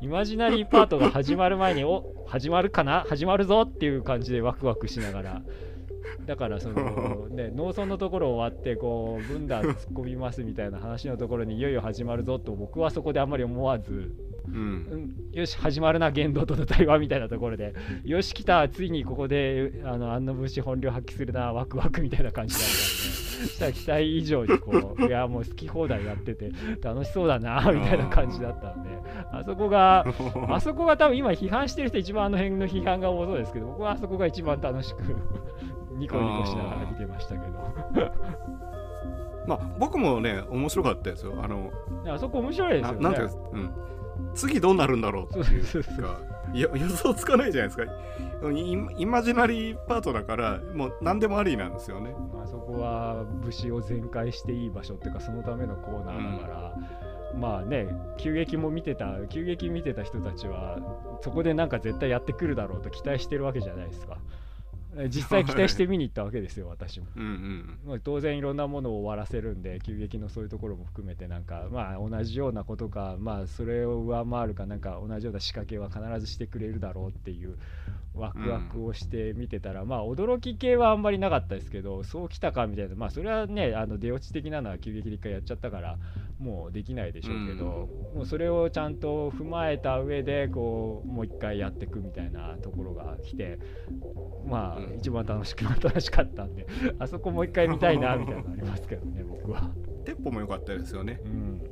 [0.00, 3.04] イマジナリーパートが始まる前にお始まるかな？
[3.08, 5.42] 始まるぞっていう感じでワクワクしながら。
[6.26, 14.14] だからその ね農村のところ終わってこうブンダー突っ込みますみたいな話のところにいよいよ始まるぞと僕はそこであんまり思わず
[14.46, 14.54] うん。
[14.54, 17.74] うん、よし始まるな言動との対話みたいなところで。
[18.04, 23.66] よし来たついにここであのあんな節本領発揮するなワクワクみたいな感じだったんでした。
[23.66, 28.90] ら期待以上にこういやもう好き放題やってて楽しそうだなみたいな感じだったんで。
[29.32, 30.04] あそこが
[30.48, 35.02] あそこが多分今批判してる人一番あの辺の批判が多そうですけど僕はあそこが一番楽しく
[35.96, 38.40] ニコニコしながら見てましたけど。
[39.46, 41.34] まあ僕もね面白かったですよ。
[41.42, 41.70] あの
[42.06, 43.00] あそこ面白いですよね。
[43.00, 43.70] ななんていうん、
[44.34, 46.20] 次どうなるんだろうっていうか
[46.52, 48.50] いや予想つかないじゃないですか。
[48.50, 52.14] イイマジナリーパートだからもう何でもありなんですよね。
[52.42, 56.74] あそこは武士を全開していい場所っていうかそのためのコーナーだから、
[57.38, 60.78] まあね急激も見てた急激見てた人たちは
[61.22, 64.16] そこでなんか絶対やってくるだろうと期待してるわけじゃないですか。
[64.16, 64.49] え
[65.08, 67.06] 実際期待して見に行ったわけですよ 私も。
[67.16, 77.56] うんうんまあ当然いろんなものを終わらせるんで急激のそういうところも含めてなんかまあ同じようなことかまあそれを上回るかなんか同じような仕掛けは必ずしてくれるだろうっていう
[78.14, 85.98] ワクワクをして見てたら、まあ驚き系はあんまりなかったですけどそうきたかみたいなまあそれはねあの出落ち的なのは急激で一回やっちゃったから
[86.40, 93.58] もうできないでしょうけど、もうそれをちゃんと踏まえた上でこうもう一回やっていくみたいなところが来て
[94.46, 94.96] まあ、うん。
[94.96, 96.66] 一番楽しく楽しかったんで
[96.98, 99.70] あそこもう一回見たいなみたいなのありますけどね僕は。
[100.04, 101.20] テンポも良かったですよね。
[101.24, 101.62] うん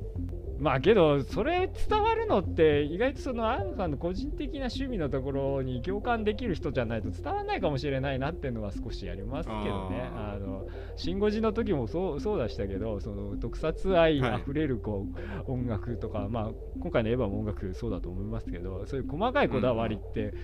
[0.58, 10.10] まあけどそれ伝わるのって意外とそのアンさんの個人的な趣味のところに共感できる人じゃないと伝わらないかもしれないなっていうのは少しありますけどね。
[10.14, 10.66] あの
[10.96, 15.06] シン・ゴジの時もそうそうでしたけどその特撮愛あふれるこ
[15.46, 20.34] う、音楽とかまあ今回のエヴァも音楽そうだと思いますけどそういう細かいこだわりって、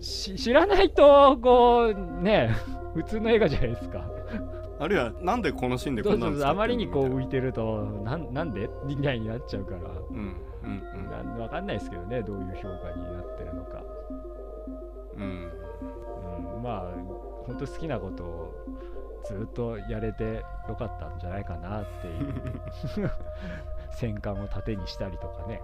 [0.00, 2.50] し知らないとこうね
[2.94, 4.10] 普通の映画じゃないですか。
[4.78, 9.80] あるいはなんでこのシーンでこんなのあまりにこうみ浮いてるとなんなんでみたいになっちゃうから。
[10.10, 13.82] うんうんなんわかんないですけどね、どういう評価になってるのか。
[15.16, 16.82] うんうんうん、まあ、
[17.46, 18.54] 本当好きなことを
[19.26, 23.10] ずっとやれてよかったんじゃないかなっていう。
[23.92, 25.60] 戦艦を盾にしたりとかね。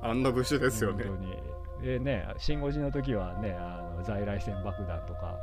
[0.00, 1.36] あんな武士ですよね本当に。
[1.82, 5.36] でね、シン・ゴジの時はね、あの在来線爆弾とか、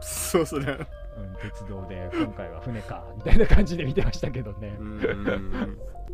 [0.00, 0.78] そうですね
[1.16, 4.76] うん、鉄道で、今回は船か、みたいな感じで見てましたけどね。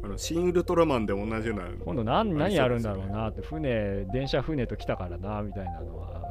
[0.05, 1.69] あのシン・ウルトラマンで同じような。
[1.85, 6.23] 今度何何やるんだろうなって、船、電車船と来たからな、みたいなのは、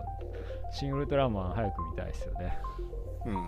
[0.73, 2.57] シン・ウルトラマン早く見たいですよね。
[3.25, 3.47] うん。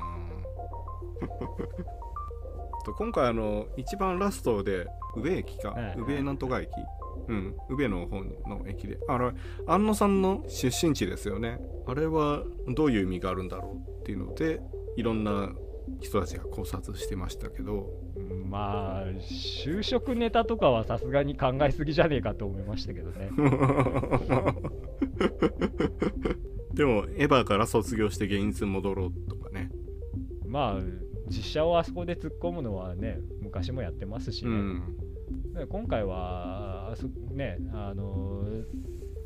[2.86, 5.99] と今回あの一番ラストで宇部駅か、ええ。
[6.01, 6.69] 宇部なんとか駅？
[7.29, 7.55] うん。
[7.69, 8.97] 宇部の方の駅で。
[9.07, 9.31] あれ
[9.67, 11.59] 安野さんの出身地ですよね。
[11.88, 12.43] あれは
[12.75, 14.59] どういう意味があるんだろうっていうので
[14.95, 15.53] いろんな
[15.99, 23.32] 人たちが考察してましたけどうんまあ、就職ネタとかはさすがに考えすぎじゃねえかと思いましたけどね。
[26.73, 29.71] でもエヴァから卒業して現実に戻ろうとかね
[30.45, 30.82] まあ、
[31.29, 34.51] 実写をあそこで突っ込むのはね、昔もやってますしね。
[34.51, 34.97] うん
[35.53, 38.43] で今回は、あそねあの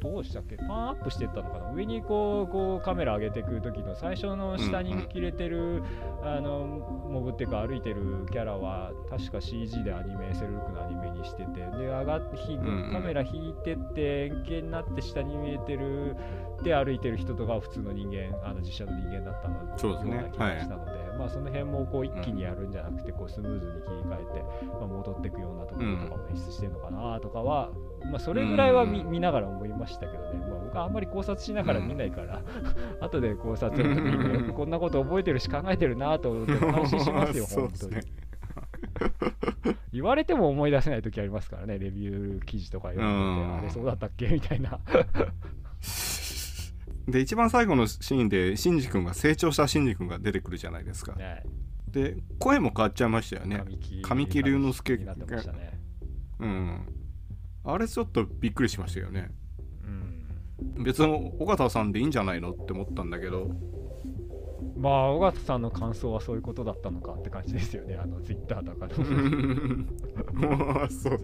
[0.01, 1.71] どうしたっけパンアップしてったのかな？
[1.71, 5.83] 上にこうこうカメラ上げていく時の最初の下に切れてる、
[6.23, 6.65] あの
[7.09, 16.15] モブっていうか歩いてるキャラは確か CG でアニメセルクのアニメにしててで上がってひカメラ引いてって円形になって下に見えてる
[16.63, 20.15] で歩いてる人とかは普通の人間あの実写の人間だったのそうですね。
[20.15, 27.71] ような気がしたので、まあその辺もこう一気にやるんじゃなくてこうスムーズに切り替えて、まあ、戻っていくようなところとかも演出してるのかなとかは、
[28.11, 32.41] まあそれぐらいは見,、見ながら思いましたけどね、まあ、僕はあんまり考察しながら見ないから、
[33.01, 37.95] 後で考察を見てよくこんなこと覚えてるし考えてるなと思って感心しますよ 本当に。
[39.91, 44.27] 言われても思い出せない時ありますからねレビュー記事とか読んでて、あれそうだったっけ？
[44.27, 44.79] みたいな
[47.07, 51.43] で一番最後のシーンでシンジ君が成長したシンジ君が出てくるじゃないですか、ね。
[51.87, 53.63] で声も変わっちゃいましたよね。
[54.03, 55.79] 神木隆之介が、ね、
[56.39, 56.87] うん。
[57.63, 59.29] あれちょっとびっくりしましたよね、
[60.77, 63.49] うん、別の尾形さんでいいんじゃないのって思ったんだけど。
[64.75, 67.95] まあ尾形さんの感想はそういうことだったのかって感じですよね。
[67.95, 68.95] あのツイッターとかで。
[70.33, 71.19] もそう。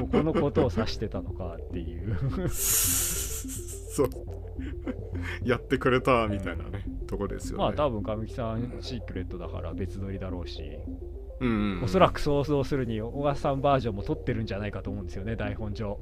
[0.00, 2.48] ここのことを指してたのかっていう。
[2.48, 4.10] そう
[5.44, 7.64] やってくれたみたいなね、とこですよね。
[7.64, 10.62] まあ多分神木さんシークレットだから別撮りだろうし、
[11.40, 15.98] うんうん、おそらく想像するに小川さんバージョンも撮ってるんじゃないかと思うんですよね台本上。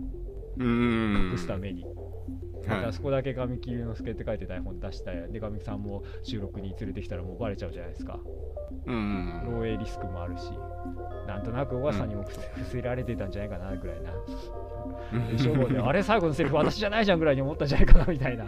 [0.59, 1.31] うん。
[1.33, 1.87] 隠すために、
[2.63, 8.19] だからそこだけ神木隆之介って書いて台本出したで神木さんも収録に連れてきたらもうバレちゃうじゃないですか。
[8.87, 9.43] うん。
[9.47, 10.51] 漏洩リスクもあるし
[11.27, 14.13] なんとなく小川さんにも伏せられてたんじゃないかなぐらいな、
[15.31, 18.47] でしょであれ最後のセリフ私じゃないじゃんぐらいに思ったんじゃないかなみたいな。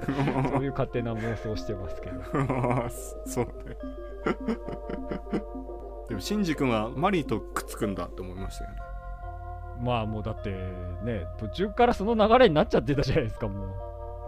[0.50, 2.22] そういう勝手な妄想してますけど。
[3.26, 3.76] そうね。
[6.08, 8.76] でもシンジ君はマリーとくっつくんだって思いましたよね
[9.80, 10.50] まあもうだって
[11.02, 13.68] ね途中からその流れになっちゃってたじゃないですかもう。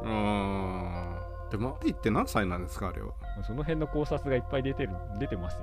[0.04, 1.16] うん
[1.50, 3.12] でマリーって何歳なんですかあれは。
[3.46, 5.60] その辺の考察がいっぱい出てる出てますよ。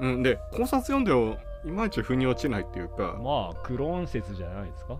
[0.00, 3.18] うんで考察読んでもいまいち腑に落ちないっていうか。
[3.22, 4.94] まあクローン説じゃないですか。
[4.94, 4.96] あ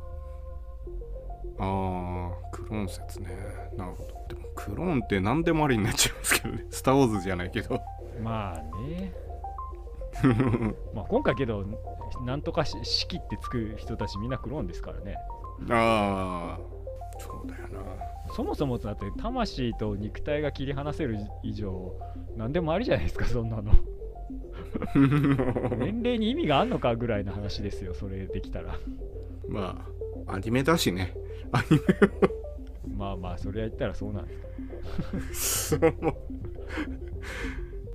[1.58, 3.28] あクローン説ね。
[3.76, 4.14] なるほど。
[4.28, 6.66] でもクローンって何でもありになっちゃいますけどね。
[6.70, 7.80] スター・ウォーズじゃないけど。
[8.22, 9.12] まあね
[10.94, 11.64] まあ今回けど
[12.24, 15.16] なんとか式ってつく人たちみんなクローンですからね。
[15.70, 17.80] ああそうだよな。
[18.34, 21.94] そもそもだって魂と肉体が切り離せる以上
[22.36, 23.72] 何でもありじゃないですかそんなの。
[25.78, 28.74] 年齢に意味があんのかぐらいの話ですよそれできたら。
[29.48, 29.84] ま
[30.26, 31.14] あアニメだしね。
[31.52, 31.78] アニメ
[32.96, 34.32] まあまあそれは言ったらそうなんで
[35.32, 36.14] すか そう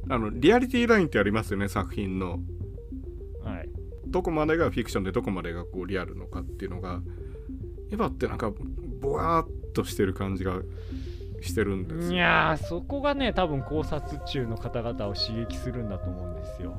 [0.09, 2.39] あのリアリティラインってありますよね作品の。
[3.43, 3.69] はい。
[4.07, 7.01] どこまでがフィクションでどこまでがこうリアルのかっていうのが。
[7.93, 8.51] エヴァってなんか
[9.01, 10.61] ぼわーっとしてる感じが
[11.41, 16.73] してるんですいやそこがね多分考察中の方々を刺激するんだと思うんですよ。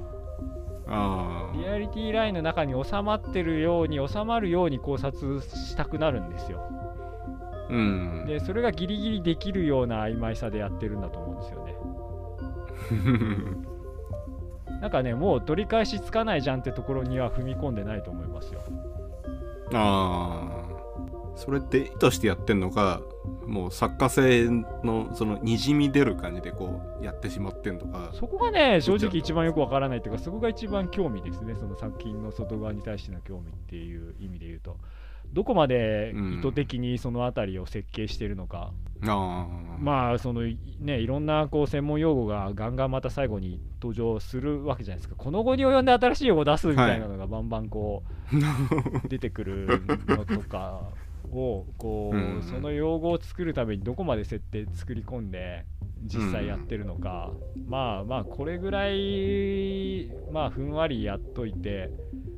[0.86, 6.60] あリアリティラインの中に収まってるように収まるように考察したくなるんですよ。
[7.70, 8.24] うん。
[8.26, 11.74] でそれがギリギリできるような曖昧さでやってるんだと思うんですよね
[14.80, 18.60] なんかねもう取り返しつかないじゃんってところには踏み込んでないと思いますよ。
[19.72, 20.74] ああ
[21.36, 23.02] それって意図してやってんのか
[23.46, 24.48] もう作家性
[24.84, 28.10] のそのにじみ出る感じでこうやってしまってんとか。
[28.12, 34.76] そこがね正直一番よくわからないっていうかそこが一番興味ですねその作品の外側に対しての興味っていう意味で言うと
[35.34, 39.46] どこまで意図的にその辺りを設計してるのか、うん、あ
[39.80, 40.42] まあその
[40.80, 45.16] ねいろんなこう専門用語がガンガンまた最後に登場するわけじゃないですか。
[45.16, 50.82] この後に及んで新しい用語を出すみたいなのがバンバンこう、はい、出てくるのとか
[51.32, 55.64] をこう、うん、その用語を作るためにどこまで設定作り込んで
[56.04, 61.90] 実際やってるのか、うん、まあまあこれぐらいまあふんわりやっといて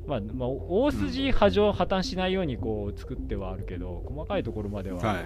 [0.07, 5.25] まあ、まあ、大筋波状破綻しないようにこう作ってはあるけど細かいところまでは、はい、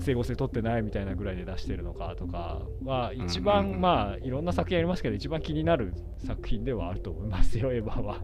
[0.00, 5.94] 整合性取ってないみたいなぐらいで出してるのかとかは一番、まあいろんな作品ありますけど一番気になる
[6.24, 8.22] 作品ではあると思いますよエヴァは。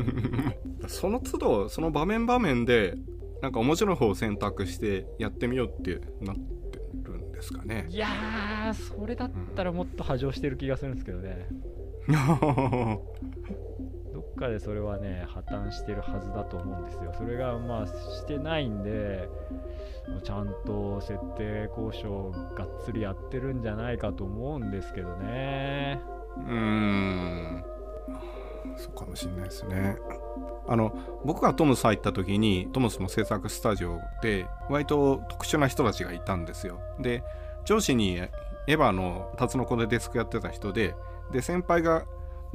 [0.88, 2.94] その都度その場面場面で
[3.42, 7.86] なんか面白い方を選択してやってみようってなってるんですかね。
[7.90, 11.48] いやーそれだったらもっと波状してる気がするんですけどね、
[14.36, 17.12] かでそれはね破綻してるはずだと思うんですよ。
[17.16, 19.28] それがまあしてないんで
[20.22, 26.00] ちゃんと設定交渉がっつりやってるんじゃないかと思うんですけどね。
[26.36, 27.64] うん。
[28.76, 29.96] そうかもしれないですね。
[30.68, 36.80] あの僕がトムス入った時にトムスの制作スタジオで割と特殊な人たちがいたんですよ。
[37.00, 37.22] で
[37.64, 38.30] 上司にエ
[38.66, 40.94] ヴァのタツノコでデスクやってた人で
[41.32, 42.04] で先輩が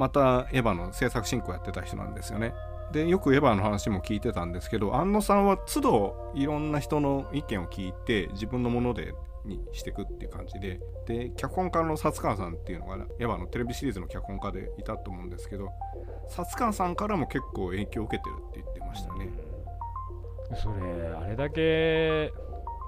[0.01, 2.55] またエヴァの制作進行やってた人なんですよね。
[2.91, 9.13] でよくエヴァの話も聞いてたんですけど安野さんは都度いろんな人の意見を聞いて自分のもので
[9.45, 10.79] にしていくっていう感じで。
[11.05, 15.69] で脚本家の薩川さんっていうのがエヴァのテレビシリーズの脚本家でいたと思うんですけど
[16.31, 19.29] 薩川さんからも結構影響を受けてるって言ってましたね。
[20.55, 22.33] それあれだけ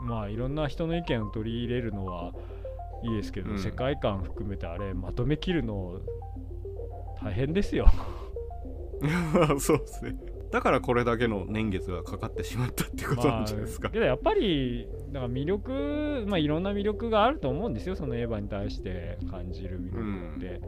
[0.01, 2.32] まあいろんな人の意見を取り入れるのは
[3.03, 5.99] いいですけど、うん、世界観含めてあれまとめきるの
[7.24, 7.88] 大変ですよ。
[9.60, 10.16] そうですね。
[10.52, 17.96] だからこれだけの年月がかかってしまったってことなんじゃないですか、まあ、やっぱりだから魅力まあいろんな魅力があると思うんですよ。
[17.96, 20.62] そのエヴァに対して感じる魅力って、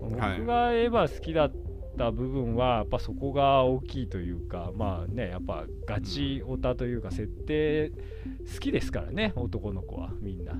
[0.00, 1.52] うん、僕がエヴァ好きだっ
[1.98, 10.54] た部分はやっぱそこが大きいというかまあねやっぱガチオタというか設定好きですからね男の子はみんな。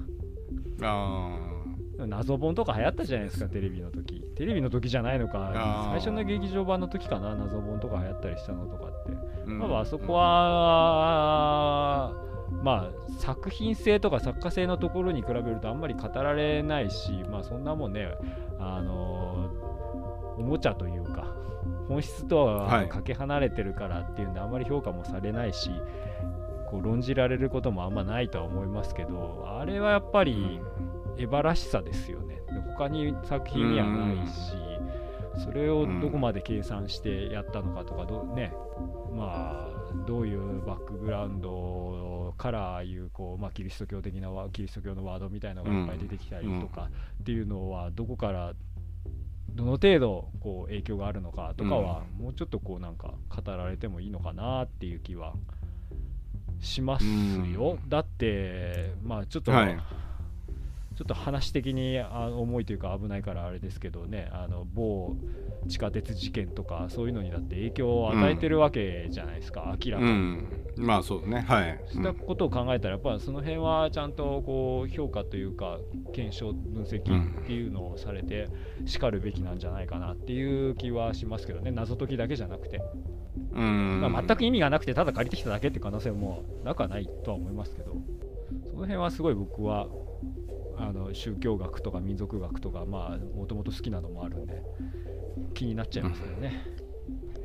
[0.83, 1.48] あ
[2.07, 4.21] 謎本とか流行ったじゃないですかテレビの時。
[4.37, 5.89] テレビの時じゃないのか。
[5.91, 9.13] 最初の劇場版の時かな謎本とか流行ったりしたのとかって、
[9.47, 12.13] うん、まああそこは、
[12.63, 18.09] まあ作品性とか作家性のところに比べるとあんまり語られないしまあそんなもんね
[18.59, 19.51] あの
[20.39, 21.27] おもちゃというか
[21.89, 25.71] 本質とはかけ離れてるからっていうんであんまり評価もされないし、
[26.71, 30.61] こう論じられることもあんまないとは思いますけどあれはやっぱり
[31.19, 32.37] エヴァらしさですよね。
[32.77, 34.53] 他に作品にはないし、
[35.45, 38.53] それをどこまで計算してやったのかとかどね。
[39.15, 46.91] まあどういうバックグラウンドからああいうこう、まあ、キリスト教的なキリスト教のワードみたいなのがいっぱい出てきたりとか
[47.21, 48.53] っていうのはどこから
[49.51, 55.35] どの程度こう影響があるのかとかはもうちょっとこうなんか語られてもいいのかなっていう気は
[56.61, 57.05] します
[57.53, 57.79] よ。
[57.89, 59.79] だってまあちょっと、はい
[60.99, 65.15] ちょっと話的にあ重いというか危ないからあれですけどねあの某
[65.69, 71.43] 地下鉄事件とかそういうのにだって影響を与えてるわけじゃないですか、うん、明らかに、うん、まあそうね。
[71.43, 71.81] はい。
[71.87, 75.79] そういったことを考えたらやっぱりその辺はちゃんとこう評価というか
[76.13, 76.99] 検証分析
[77.43, 78.49] っていうのをされて
[78.85, 82.81] しかるべきなんじゃないかなっていう気はしますけどね謎解きだけじゃなくて。
[83.53, 84.01] うん。
[84.01, 87.93] まあ、全く意味がなくてただ借りてきただけっていう可能性もなくはないとは思いますけど
[88.73, 89.87] その辺はすごい僕は
[90.81, 94.63] あの宗教学とか民族学とかまあもともと好きなのもあるんで
[95.55, 96.65] 気になっちゃいますよね、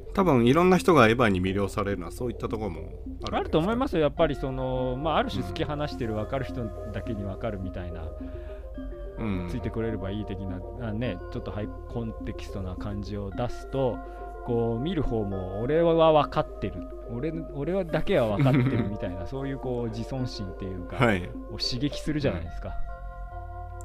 [0.08, 2.90] うん、多分いろんな人がエヴァに魅了されるのはそういったところも
[3.26, 4.02] あるあると思いますよ。
[4.02, 8.04] やっぱりその、まあ、ある種好き話してる分かる人だけに分かるみたいな、
[9.18, 13.98] うん、ついてくれればいい的なあ、ね、ちょっとハイコンテキストな感じを出すと
[14.46, 16.76] こう見る方も俺は分かってる。
[17.12, 22.74] 俺俺はだけは分かってるみたいな そういうこう自尊心っていうか、はい、を刺激するじゃないですか。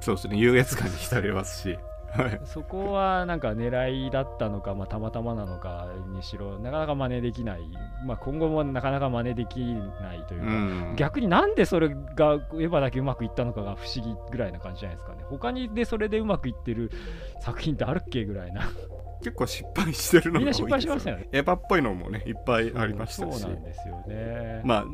[0.01, 0.37] そうですね。
[0.39, 1.79] 優越感に浸れますし、
[2.17, 7.61] はい、そこはなんか狙いだったのか、まあ、たまたまなのかにしろなかなか真似できない、
[8.07, 15.25] まあ、今後もなかなか真似できないというか、うん、逆になんでそれがエヴァだけうまくいったのかが不思議ぐらいな感じじゃないですかね。
[15.29, 16.91] 他にでそれでうまくいってる
[17.43, 18.71] 作品ってあるっけぐらいな。
[19.21, 21.29] 結構失敗してるのが多いですよ、みんな失敗しましたよね。
[21.33, 23.41] エヴァっぽいのもねいっぱいありましたし。
[23.41, 24.63] そうなんですよね。
[24.65, 24.85] まあ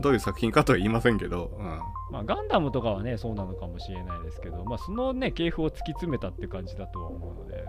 [0.00, 1.66] どういう作品かとは言いませんけど、うん。
[2.10, 7.64] まあ、ガンダムとかはねそうなのかもしれないですけど、まあ、そのね系譜を突き詰めたって感じだとは思うので。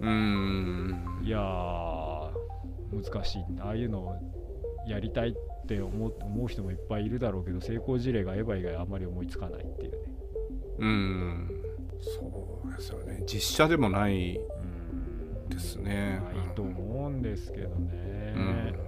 [0.00, 1.20] うーん。
[1.24, 1.38] いや
[2.92, 3.42] 難しい。
[3.60, 4.16] ああいうのを
[4.86, 9.98] やりたいって思思う人もいっぱいいるだろうけど成功事例がエヴァ以外あんまり思いつかないっていうね。
[10.78, 11.50] うん。
[12.00, 13.22] そうですよね。
[13.26, 14.40] 実写でもない
[15.48, 16.20] ですね。
[16.34, 18.87] ないと思うんですけどね、うん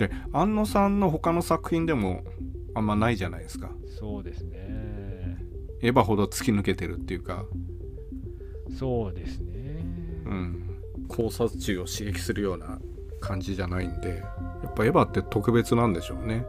[0.00, 2.24] で安野さんの他の作品でも
[2.74, 3.70] あんまないじゃないですか。
[3.98, 4.58] そうですね。
[5.82, 7.44] エヴァほど突き抜けてるっていうか。
[8.78, 9.84] そうですね。
[10.26, 10.76] うん。
[11.08, 12.78] 考察中を刺激するような
[13.20, 14.22] 感じじゃないんで
[14.62, 16.44] やっぱエヴァって特別なんでしょうね。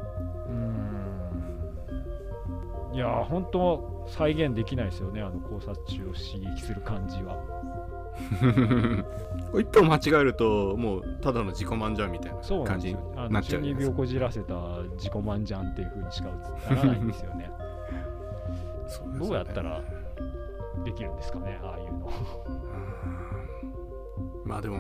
[2.92, 2.96] うん。
[2.96, 7.38] いや本当再現できないですよねあの考察中を刺激する感じは
[9.60, 12.98] 一歩間違えるともうただの自己満じゃんみたいな感じに
[13.30, 14.56] なっちゃう中二病こじらせた
[14.96, 16.30] 自己満じゃんっていうふうにしか
[16.70, 17.44] ならないんですよね。
[17.44, 17.52] ね、
[19.20, 19.82] どうやったら
[20.84, 22.12] できるんですかねああいうの。
[24.46, 24.80] まあでも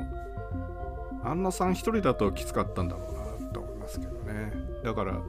[1.23, 4.53] アンナさん一人だときつかったんだろうなと思いますけどね。
[4.84, 5.21] だから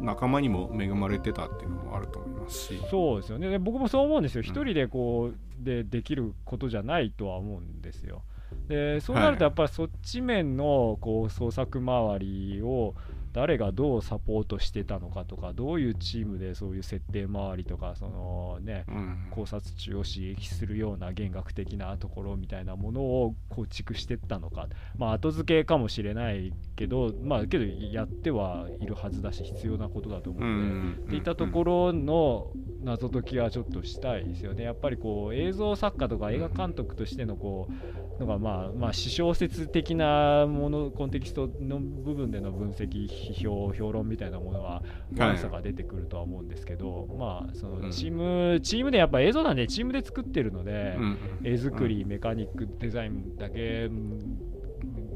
[0.00, 2.80] 仲間にも恵まれてたっていうのもあると思いますし。
[2.90, 3.58] そうですよね。
[3.58, 8.22] 僕もそう思うんですよ、一人でこうでできることじゃないとは思うんですよ。
[8.68, 12.94] でそうなるとやっぱりそっち面のこう創作周りを
[13.32, 24.68] 誰がどうサポートしてたのかとかどういうチームでそういう設定周りとかそのね、うん、考察中を刺激するような弦楽的なところみたいなものを構築していったのか。
[24.96, 32.50] まあ後付けかもしれないけどまあけどやってはいるはずだし必要なことだと思うので、っていったところの
[32.82, 34.64] 謎解きはちょっとしたいですよね。
[34.64, 44.82] やっぱりこう映像作家とか映画監督としてのこうのがまあまあ私小説的なものコンテキストの部分での分析批評評論みたいなものは
[45.16, 53.88] 悪さが出てくるとは思うんですけど、はい、まあそのチーム、うん、チームでやっぱ映像なんでチームで作ってるので、うん、絵作り、メカニックデザインだけ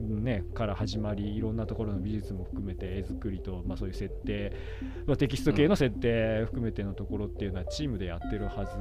[0.05, 4.53] ね、から始まりいろんなところの美術も含めて絵作りと、まあ、そういう設定、
[5.07, 8.77] まあ、テキスト系の設定含めてのところっていうのはチームでやってるはず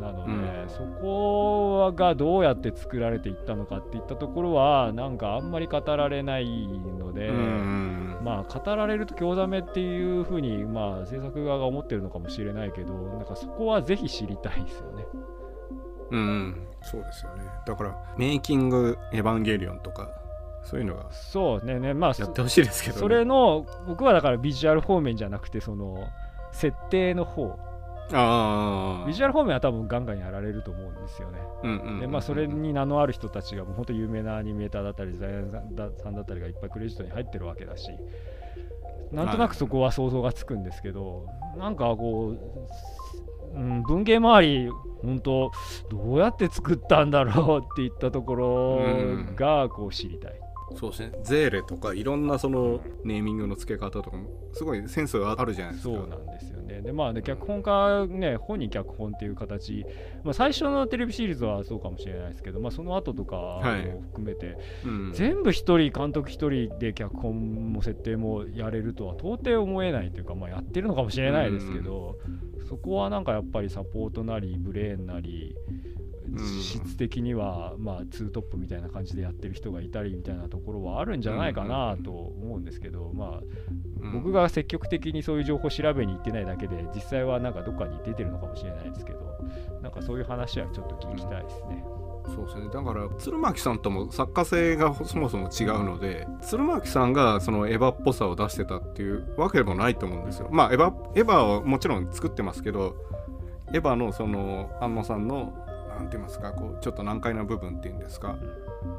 [0.00, 15.04] なので、うん、そこがどうやって作られていったのかっていったところはなんかあんまり語られないので、うん、まあ語られると興ざめっていうふうに、まあ、制作側が思ってるのかもしれないけどなんかそこはぜひ知りたいですよね。
[16.10, 17.44] うん、そうですよね。
[17.66, 20.08] だから、メイキング・エヴァンゲリオンとか、
[20.66, 26.08] そういうのがそうねねまあやってほしいですけど、ね、それの僕はだからビジュアル方面じゃなくてその
[26.52, 27.58] 設定の方。
[28.12, 31.38] あビジュアル方面は多分ガンガンやられると思うんですよね。
[31.64, 37.90] うんうん、でまあそれに名のある人たちがもう本当有名なアニメーターだったりデザイナーさんだったりがいっぱいクレジットに入ってるわけだし。
[39.12, 42.34] なんとなくそこは想像がつくんですけど、なんかこ
[43.54, 44.68] う、うん、文芸周り
[45.02, 45.50] 本当
[45.90, 48.80] どうやって作ったんだろうっていったところ
[49.36, 50.40] がこう知りたい。
[50.74, 51.12] そうですね。
[51.22, 55.94] ゼーレとかいろんなそのネーミングの付け方とかもすごいセンスがあるじゃないですか。
[55.94, 56.82] そうなんですよね。
[56.82, 59.84] でまあね脚本家ね本人脚本っていう形、
[60.24, 63.62] まあ、最初のテレビシリーズはそうかもしれないですけど、まあ、その後とかも
[64.12, 72.18] 含めて、はいうん、全部一人監督一人で脚本も設定もやれるとは到底思えないというか、まあ、やってるのかもしれないですけど、
[72.58, 75.54] うん、そこはなんかやっぱりサポートなりブレーンなり
[76.62, 89.20] 質的には、まあ、ツートップみたいな感じでやってる人がいたりみたいなところはあるんじゃないかなと思うんですけど、まあ、僕が積極的にそういう情報を調べに行ってないだけで実際はなんかどっかに出てるのかもしれないですけど
[89.82, 91.84] なんかそういう話はちょっと聞きたいですね。
[92.34, 100.48] そうですねだから鶴巻さんとも作家性がそもそも違うので鶴巻さんがそのエヴァっぽさを出してたっていうわけでもないと思うんですよ。
[100.50, 102.96] まあエヴァエヴァはもちろん作ってますけど
[103.72, 105.65] エヴァのその安野さんの
[105.96, 108.36] 何て言いますかこうちょっと難解な部分っていうんですか、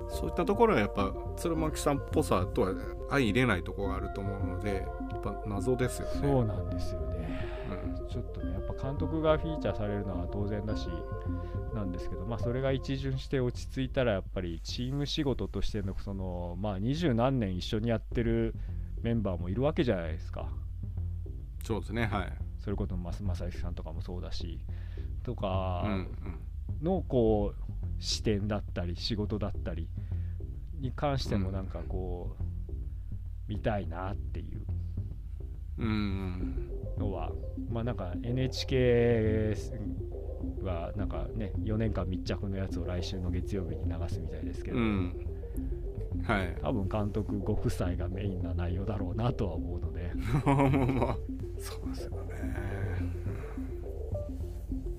[0.10, 2.74] そういったところはやっぱ鶴巻さんっぽさとは
[3.10, 6.20] 相入れないところがあると思うのでやっぱ謎ですよね。
[6.22, 7.48] そうなんですよね、
[7.86, 10.88] うん、ちょっとねやっぱ監督がフィーチャーされるのは当然だし
[11.74, 18.56] なんですけど、まあ、それが一巡して落ち着いたらやっぱりチーム仕事としてのそのまあ二十何年一緒にやってる
[19.02, 20.50] メンバーもいるわけじゃないですか。
[21.64, 22.34] そうですねはい。
[22.60, 24.60] それこそ正行さんとかもそうだし
[25.24, 26.08] とか、うんうん、
[26.82, 29.88] のこう視点だったり仕事だったり
[30.80, 32.44] に関してもなんかこう、
[33.48, 34.68] 見たいなっていう。
[35.80, 37.32] のは、
[37.70, 39.56] まあなんか NHK
[40.64, 44.84] はなんかね4年間密着のやつを来週の月曜日に流すみたいですけど、は
[46.44, 50.12] い、多分監督ご夫妻がメインな内容だろうなとは思うので。
[51.60, 52.18] そうですよね。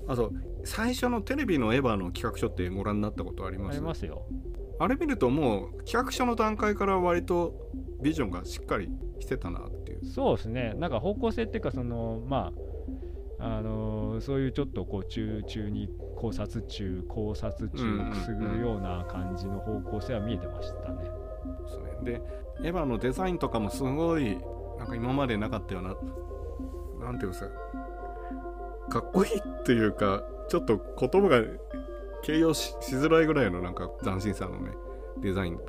[0.07, 0.31] あと
[0.63, 3.77] 最初のテレビのエヴァの企画書ってご覧になったことあります？
[3.77, 4.25] ありますよ。
[4.79, 7.53] あれ見るともう企画書の段階から割と
[8.01, 8.89] ビジョンがしっかり
[9.19, 10.05] してたなっていう。
[10.05, 10.73] そうですね。
[10.77, 12.51] なんか方向性っていうかそのま
[13.39, 21.09] ああのー、そういうちょっとこう中中に考察中考察中くすぐるような感じの方向性は見えてましたね。
[21.99, 22.21] うん、で
[22.63, 24.37] エヴァのデザインとかもすごい
[24.77, 25.95] なんか今までなかったような
[27.05, 27.49] なんていうんですか
[28.89, 31.41] かっこいいっていうかちょっと言葉が
[32.23, 34.71] 形容しづらいぐらいのなんか斬新さのね
[35.21, 35.61] デザインが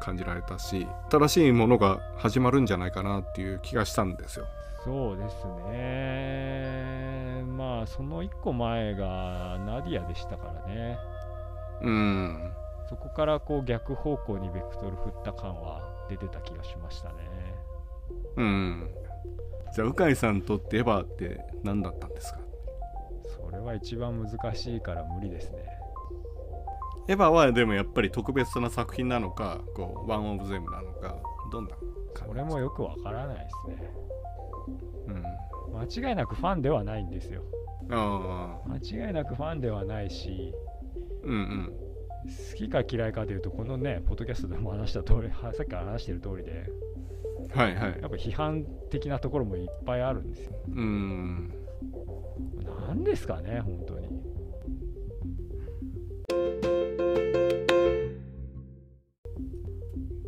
[0.00, 4.46] 感じられたし新しいものが始まるんじゃないかなっていう気がしたんですよ。
[4.84, 7.42] そうですね。
[7.56, 10.98] まあその1個前がナディアでしたからね。
[11.82, 12.52] うん。
[12.88, 17.14] そこからこう逆方向にベクトル振った感は出てた気がしましたね。
[18.36, 18.88] うん
[19.74, 22.40] じゃあ鵜飼さんにとってエヴァって何だったんですか？
[23.46, 25.58] それは一番難しいから無理ですね。
[27.08, 31.16] エヴァはでもやっぱり特別な作品なのかこうワンオブゼムなのか
[31.50, 31.70] どんな
[32.14, 33.92] 感じれもよくわからないですね。
[35.08, 35.24] うん。
[35.78, 37.42] 間違いなくファンではないんですよ。
[37.90, 40.52] あ間違いなくファンではないし
[41.24, 41.72] うんうん。
[42.50, 46.70] 好きか嫌いかというとこのねポッドキャストでも話した通りはさっきから話してる通りで
[47.54, 47.98] はいはい。
[48.00, 50.52] やっぱ批判的なところもいっぱいあるんですよ。
[50.68, 51.52] うん。
[52.64, 54.08] なんですかね本当に。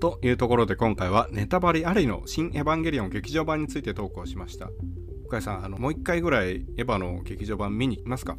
[0.01, 4.69] というところで今回はネタバレありの「新エヴァンゲリオン劇場版」について投稿しました。
[5.27, 8.37] 深井さんあのもう一回ぐらいエヴァの劇場版見に行きますか？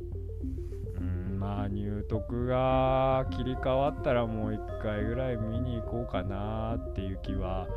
[0.98, 7.68] うんまあ入徳が切り替わったらもう一回ぐらい見に行こうかなっていう気は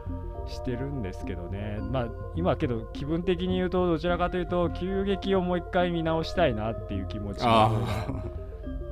[0.47, 1.79] してるんですけどね。
[1.91, 7.71] まあ今けど気分的に言うとどちらかというと急激をもう一回見直したいなっていう気持ちがあ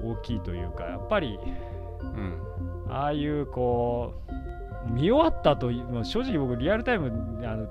[0.03, 2.41] 大きいというかやっぱりあうん。
[2.89, 4.15] ああいうこ
[4.87, 5.71] う見終わったと
[6.05, 7.11] 正直僕リアルタイム
[7.47, 7.67] あの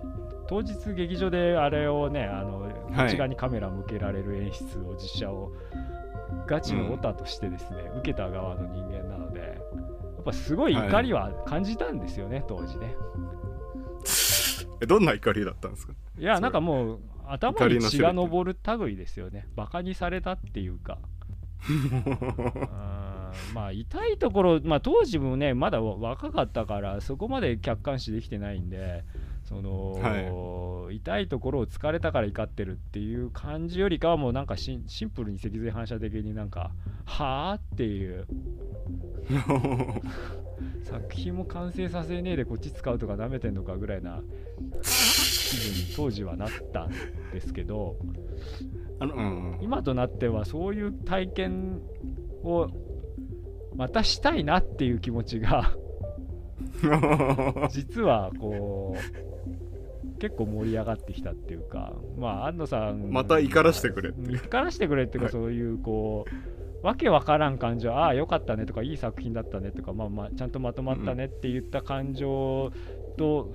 [0.47, 3.05] 当日劇場であれをねあのはい。
[3.07, 5.51] 内側にカメラ向けられる演出を実写を
[6.47, 9.45] ガチのオタとしてですね、受けた側の人間なのでや
[10.21, 12.95] っぱすごい怒りは感じたんですよね、当時ね。
[12.95, 12.95] え
[14.85, 15.93] どんな怒りだったんですか？
[16.17, 19.47] いやなんかもう頭に血が上る類ですよね。
[19.55, 20.97] バカにされたっていうか。
[21.69, 22.69] うん
[23.53, 29.03] まあ痛いところ、まあ、当時もねまだ若かったからそこまで客観視できてないんで
[29.43, 36.71] その、痛いところを疲れたから怒ってるっていう感じよりかはもうなんかシンプルに脊髄反射的になんか
[37.05, 38.25] はあっていう。
[40.83, 44.21] 作品も完成させねえでこっち使うとか舐めてんのかぐらいな
[44.81, 46.91] 気分に当時はなったん
[47.31, 47.97] ですけど
[48.99, 51.81] あのうん今となってはそういう体験
[52.43, 52.67] を
[53.75, 55.75] またしたいなっていう気持ちが
[57.69, 59.32] 実はこう
[60.23, 66.23] 結構盛り上がってきたっていうかまあ安野さんまた怒らしてくれって怒らしてくれっていうかはいそういうこ
[66.81, 72.71] うわけわからん感情ああよかったねとかいい作品だったねとかまあまあちゃんとまとまったねって言った感情
[73.17, 73.53] と,、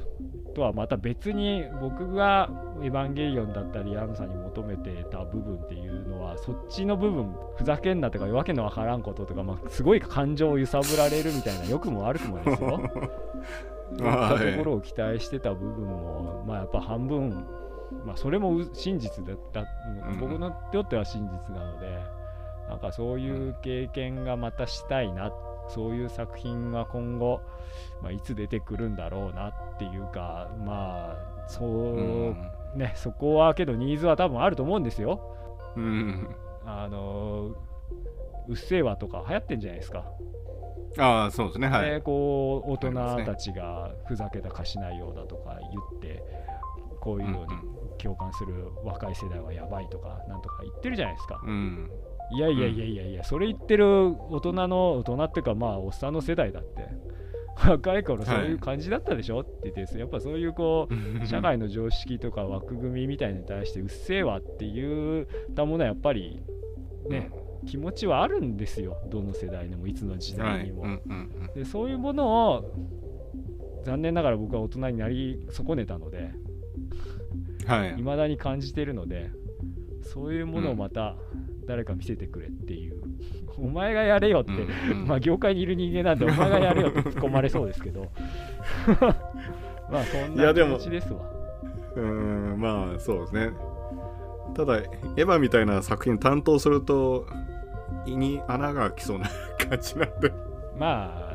[0.54, 2.50] とはまた別に僕が
[2.84, 12.82] 「エヴァンゲリオン」だったり安野さんに求めてた部分っていうのはそっちの部分ふざけんなとかわけのわからんこととか、まあ、すごい感情を揺さぶられるみたいな良くも悪くもですよ。
[13.96, 14.04] と
[14.58, 17.46] ころを期待してた部分も、まあやっぱ半分、
[18.04, 21.98] まあそれもう真実だった、うん僕のとっては真実なので、
[22.68, 25.32] なんかそういう経験がまたしたいな、
[25.68, 27.40] そういう作品は今後、
[28.02, 32.36] まあ、いつ出てくるんだろうなっていうか、まあそう、うん。
[32.76, 35.20] ね、そこはけどニーズは多分あると思うんですよ。
[35.76, 36.28] うん。
[36.66, 37.54] あの
[38.48, 40.04] うっせぇわとか流行ってんじゃないですか。
[40.96, 41.68] ああそうですね。
[41.68, 45.68] はい、でこう大人たちがふざけた歌詞内容だとか言
[45.98, 46.22] って
[47.00, 47.52] こういうのに
[47.98, 51.40] 共感する若い世代はやばいとかなんとか言ってるじゃないですか。
[51.44, 51.90] うん。
[52.30, 56.86] いやいやいやいやいや、それ言ってる大人の大人っていうかまあおっさんの世代だって
[57.66, 60.94] 若い頃そういう感じだったでしょ、って言ってやっぱそういうこう
[61.26, 66.42] 社会の常識とか枠組みみたいに対してうっせぇわって言ったものはやっぱり
[67.08, 67.30] ね、
[67.68, 70.82] 気持ちはあるんですよどの世代でもいつの時代にも。
[70.82, 70.90] はい。
[70.90, 72.72] うんうんでそういうものを
[73.84, 76.32] 残念ながら僕は大人になり損ねたので
[77.64, 77.94] うんはい。
[77.96, 79.30] 未だに感じてるので
[80.02, 81.16] そういうものをまた
[81.66, 83.02] 誰か見せてくれっていう、
[83.58, 85.06] お前がやれよって、うんうん。
[85.06, 88.06] まあ業界にいる人間なんでお前がやれよって突っ込まれそうですけど。
[89.92, 91.20] まあそんな気いやでも持ちですわ。
[91.94, 93.50] うーんまあそうですね。
[94.54, 94.80] ただエ
[95.16, 97.26] ヴァみたいな作品担当すると
[98.06, 99.28] 胃に穴が開きそうな
[99.68, 100.32] 感じなんで。
[100.78, 101.34] ま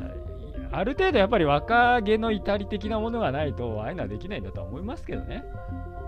[0.72, 5.44] あある程度やっぱり若気の至り的なものがないとああいうのはできないんだとは思いますけどね。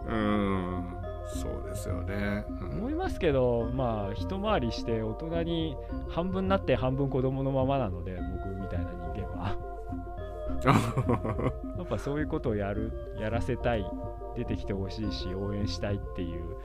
[0.06, 0.96] うーん
[1.28, 2.70] そうですよね、うん。
[2.78, 5.76] 思いますけどまあ一回りして大人に
[6.08, 9.56] 半分なって半分子供のままなので僕みたいな人間は
[11.76, 13.84] やっぱそういうことをやるやらせたい
[14.36, 16.56] 出てきてほしいし応援したいっていう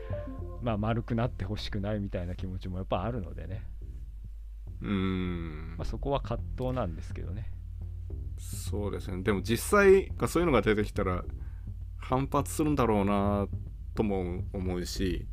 [0.62, 3.64] まあ丸くなってほしくないみたいな気持ちもやっぱあるのでね、
[4.82, 5.76] うーん。
[5.78, 7.52] まあ、そこは葛藤なんですけどね。
[8.38, 9.22] そうですね。
[9.24, 11.24] でも実際そういうのが出てきたら
[11.98, 13.48] 反発するんだろうな
[13.94, 15.28] とも思うし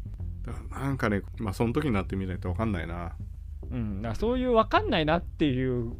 [0.71, 3.17] なんかねまあその時になってみないと分かんないな。
[3.71, 5.93] うん、だからそういう分かんないなっていう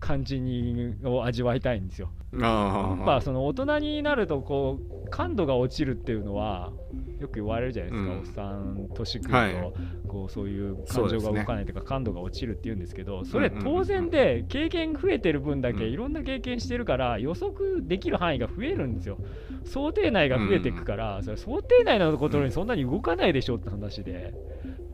[0.00, 2.10] 感じにを味わいたいんですよ。
[2.42, 6.72] あやっぱその大人になるとこう感度が落ちるっていうのは
[7.20, 8.18] よく言われるじゃないですか、うん。
[8.18, 9.72] おっさん年食うと、はい。
[10.08, 13.78] こうそういう感情が動かないというか感度が落ちるっていうんですけどそれうんうんうんうん。
[13.78, 19.18] 当然で経験増えてる分だけうんいろんな経験してるから予測できる範囲が増えるんですよ。
[19.64, 24.34] 想定内が増えていくから、それ想定内のことにそんなに動かないでしょって話で。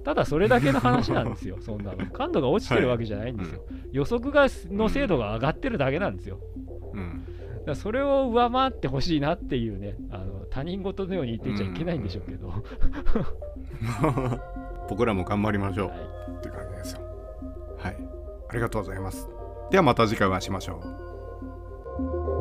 [0.05, 2.07] ただそれだけの話なんですよ、 そんなの。
[2.07, 3.63] 感度が落ちてるわけじゃないんですよ。
[3.93, 6.39] 予測がの精度が上がってるだけなんですよ。
[6.95, 7.27] うん
[7.67, 12.49] だそれを上回ってほしいなっていうね、あの他人事のように言ってちゃいけないんでしょうけど。
[12.49, 14.41] は
[14.89, 16.39] 僕らも頑張りましょうい。
[16.39, 17.01] っていう感じですよ。
[17.79, 17.97] はい。
[18.49, 19.29] ありがとうございます。
[19.71, 20.81] ではまた次回お会いしましょ
[22.37, 22.40] う